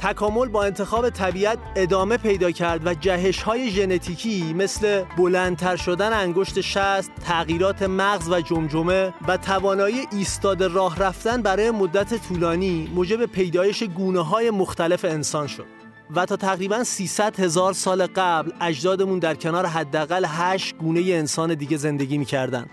تکامل 0.00 0.48
با 0.48 0.64
انتخاب 0.64 1.10
طبیعت 1.10 1.58
ادامه 1.76 2.16
پیدا 2.16 2.50
کرد 2.50 2.86
و 2.86 2.94
جهش 2.94 3.42
های 3.42 3.70
ژنتیکی 3.70 4.54
مثل 4.54 5.04
بلندتر 5.16 5.76
شدن 5.76 6.12
انگشت 6.12 6.60
شست، 6.60 7.10
تغییرات 7.24 7.82
مغز 7.82 8.28
و 8.28 8.40
جمجمه 8.40 9.14
و 9.28 9.36
توانایی 9.36 10.06
ایستاد 10.12 10.62
راه 10.62 10.98
رفتن 10.98 11.42
برای 11.42 11.70
مدت 11.70 12.28
طولانی 12.28 12.90
موجب 12.94 13.26
پیدایش 13.26 13.82
گونه 13.82 14.20
های 14.20 14.50
مختلف 14.50 15.04
انسان 15.04 15.46
شد. 15.46 15.66
و 16.14 16.26
تا 16.26 16.36
تقریبا 16.36 16.84
300 16.84 17.40
هزار 17.40 17.72
سال 17.72 18.06
قبل 18.06 18.50
اجدادمون 18.60 19.18
در 19.18 19.34
کنار 19.34 19.66
حداقل 19.66 20.24
8 20.28 20.76
گونه 20.76 21.00
انسان 21.00 21.54
دیگه 21.54 21.76
زندگی 21.76 22.18
می‌کردن 22.18 22.66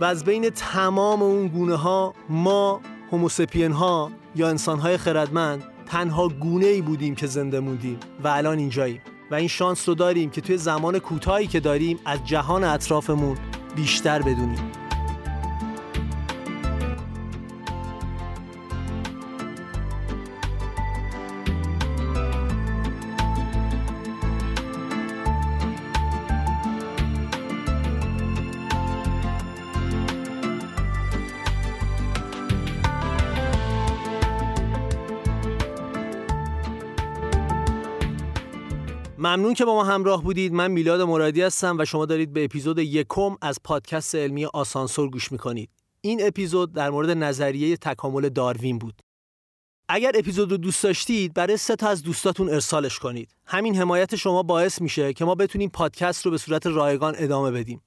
و 0.00 0.04
از 0.04 0.24
بین 0.24 0.50
تمام 0.50 1.22
اون 1.22 1.48
گونه 1.48 1.76
ها 1.76 2.14
ما 2.28 2.80
هوموسپین 3.12 3.72
ها 3.72 4.10
یا 4.36 4.48
انسان 4.48 4.78
های 4.78 4.96
خردمند 4.96 5.75
تنها 5.86 6.28
گونه 6.28 6.66
ای 6.66 6.82
بودیم 6.82 7.14
که 7.14 7.26
زنده 7.26 7.60
موندیم 7.60 7.98
و 8.24 8.28
الان 8.28 8.58
اینجاییم 8.58 9.00
و 9.30 9.34
این 9.34 9.48
شانس 9.48 9.88
رو 9.88 9.94
داریم 9.94 10.30
که 10.30 10.40
توی 10.40 10.56
زمان 10.56 10.98
کوتاهی 10.98 11.46
که 11.46 11.60
داریم 11.60 11.98
از 12.04 12.24
جهان 12.24 12.64
اطرافمون 12.64 13.36
بیشتر 13.76 14.22
بدونیم. 14.22 14.85
ممنون 39.36 39.54
که 39.54 39.64
با 39.64 39.74
ما 39.74 39.84
همراه 39.84 40.22
بودید. 40.22 40.52
من 40.52 40.70
میلاد 40.70 41.00
مرادی 41.00 41.42
هستم 41.42 41.76
و 41.78 41.84
شما 41.84 42.06
دارید 42.06 42.32
به 42.32 42.44
اپیزود 42.44 42.78
یکم 42.78 43.36
از 43.42 43.58
پادکست 43.64 44.14
علمی 44.14 44.44
آسانسور 44.44 45.10
گوش 45.10 45.32
می‌کنید. 45.32 45.70
این 46.00 46.26
اپیزود 46.26 46.72
در 46.72 46.90
مورد 46.90 47.10
نظریه 47.10 47.76
تکامل 47.76 48.28
داروین 48.28 48.78
بود. 48.78 48.94
اگر 49.88 50.12
اپیزود 50.14 50.50
رو 50.50 50.56
دوست 50.56 50.82
داشتید 50.82 51.34
برای 51.34 51.56
سه 51.56 51.76
تا 51.76 51.88
از 51.88 52.02
دوستاتون 52.02 52.48
ارسالش 52.50 52.98
کنید. 52.98 53.28
همین 53.46 53.76
حمایت 53.76 54.16
شما 54.16 54.42
باعث 54.42 54.80
میشه 54.80 55.12
که 55.12 55.24
ما 55.24 55.34
بتونیم 55.34 55.68
پادکست 55.68 56.24
رو 56.24 56.30
به 56.30 56.38
صورت 56.38 56.66
رایگان 56.66 57.14
ادامه 57.18 57.50
بدیم. 57.50 57.82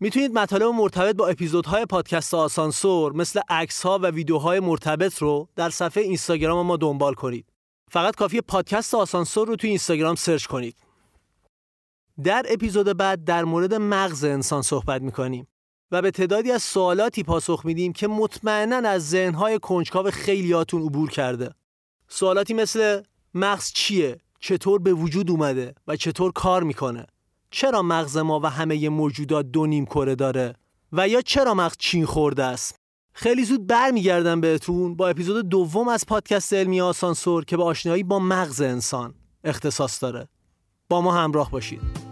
می‌تونید 0.00 0.32
مطالب 0.32 0.66
مرتبط 0.66 1.16
با 1.16 1.28
اپیزودهای 1.28 1.86
پادکست 1.86 2.34
آسانسور 2.34 3.12
مثل 3.12 3.40
عکس 3.48 3.82
ها 3.82 3.98
و 4.02 4.06
ویدیوهای 4.06 4.60
مرتبط 4.60 5.18
رو 5.18 5.48
در 5.56 5.70
صفحه 5.70 6.02
اینستاگرام 6.02 6.66
ما 6.66 6.76
دنبال 6.76 7.14
کنید. 7.14 7.46
فقط 7.92 8.16
کافی 8.16 8.40
پادکست 8.40 8.94
آسانسور 8.94 9.48
رو 9.48 9.56
توی 9.56 9.70
اینستاگرام 9.70 10.14
سرچ 10.14 10.46
کنید. 10.46 10.76
در 12.24 12.46
اپیزود 12.48 12.96
بعد 12.96 13.24
در 13.24 13.44
مورد 13.44 13.74
مغز 13.74 14.24
انسان 14.24 14.62
صحبت 14.62 15.02
می‌کنیم 15.02 15.46
و 15.90 16.02
به 16.02 16.10
تعدادی 16.10 16.52
از 16.52 16.62
سوالاتی 16.62 17.22
پاسخ 17.22 17.62
میدیم 17.64 17.92
که 17.92 18.08
مطمئنا 18.08 18.88
از 18.88 19.08
ذهنهای 19.08 19.58
کنجکاو 19.58 20.10
خیلیاتون 20.10 20.82
عبور 20.82 21.10
کرده. 21.10 21.54
سوالاتی 22.08 22.54
مثل 22.54 23.02
مغز 23.34 23.72
چیه؟ 23.72 24.20
چطور 24.40 24.80
به 24.80 24.92
وجود 24.92 25.30
اومده 25.30 25.74
و 25.86 25.96
چطور 25.96 26.32
کار 26.32 26.62
می‌کنه؟ 26.62 27.06
چرا 27.50 27.82
مغز 27.82 28.16
ما 28.16 28.40
و 28.40 28.46
همه 28.46 28.88
موجودات 28.88 29.46
دو 29.46 29.66
نیم 29.66 29.86
کره 29.86 30.14
داره؟ 30.14 30.54
و 30.92 31.08
یا 31.08 31.20
چرا 31.20 31.54
مغز 31.54 31.76
چین 31.78 32.06
خورده 32.06 32.44
است؟ 32.44 32.79
خیلی 33.12 33.44
زود 33.44 33.66
برمیگردم 33.66 34.40
بهتون 34.40 34.94
با 34.94 35.08
اپیزود 35.08 35.48
دوم 35.48 35.88
از 35.88 36.06
پادکست 36.06 36.54
علمی 36.54 36.80
آسانسور 36.80 37.44
که 37.44 37.56
به 37.56 37.62
آشنایی 37.62 38.02
با 38.02 38.18
مغز 38.18 38.60
انسان 38.60 39.14
اختصاص 39.44 40.02
داره. 40.02 40.28
با 40.88 41.00
ما 41.00 41.12
همراه 41.12 41.50
باشید. 41.50 42.09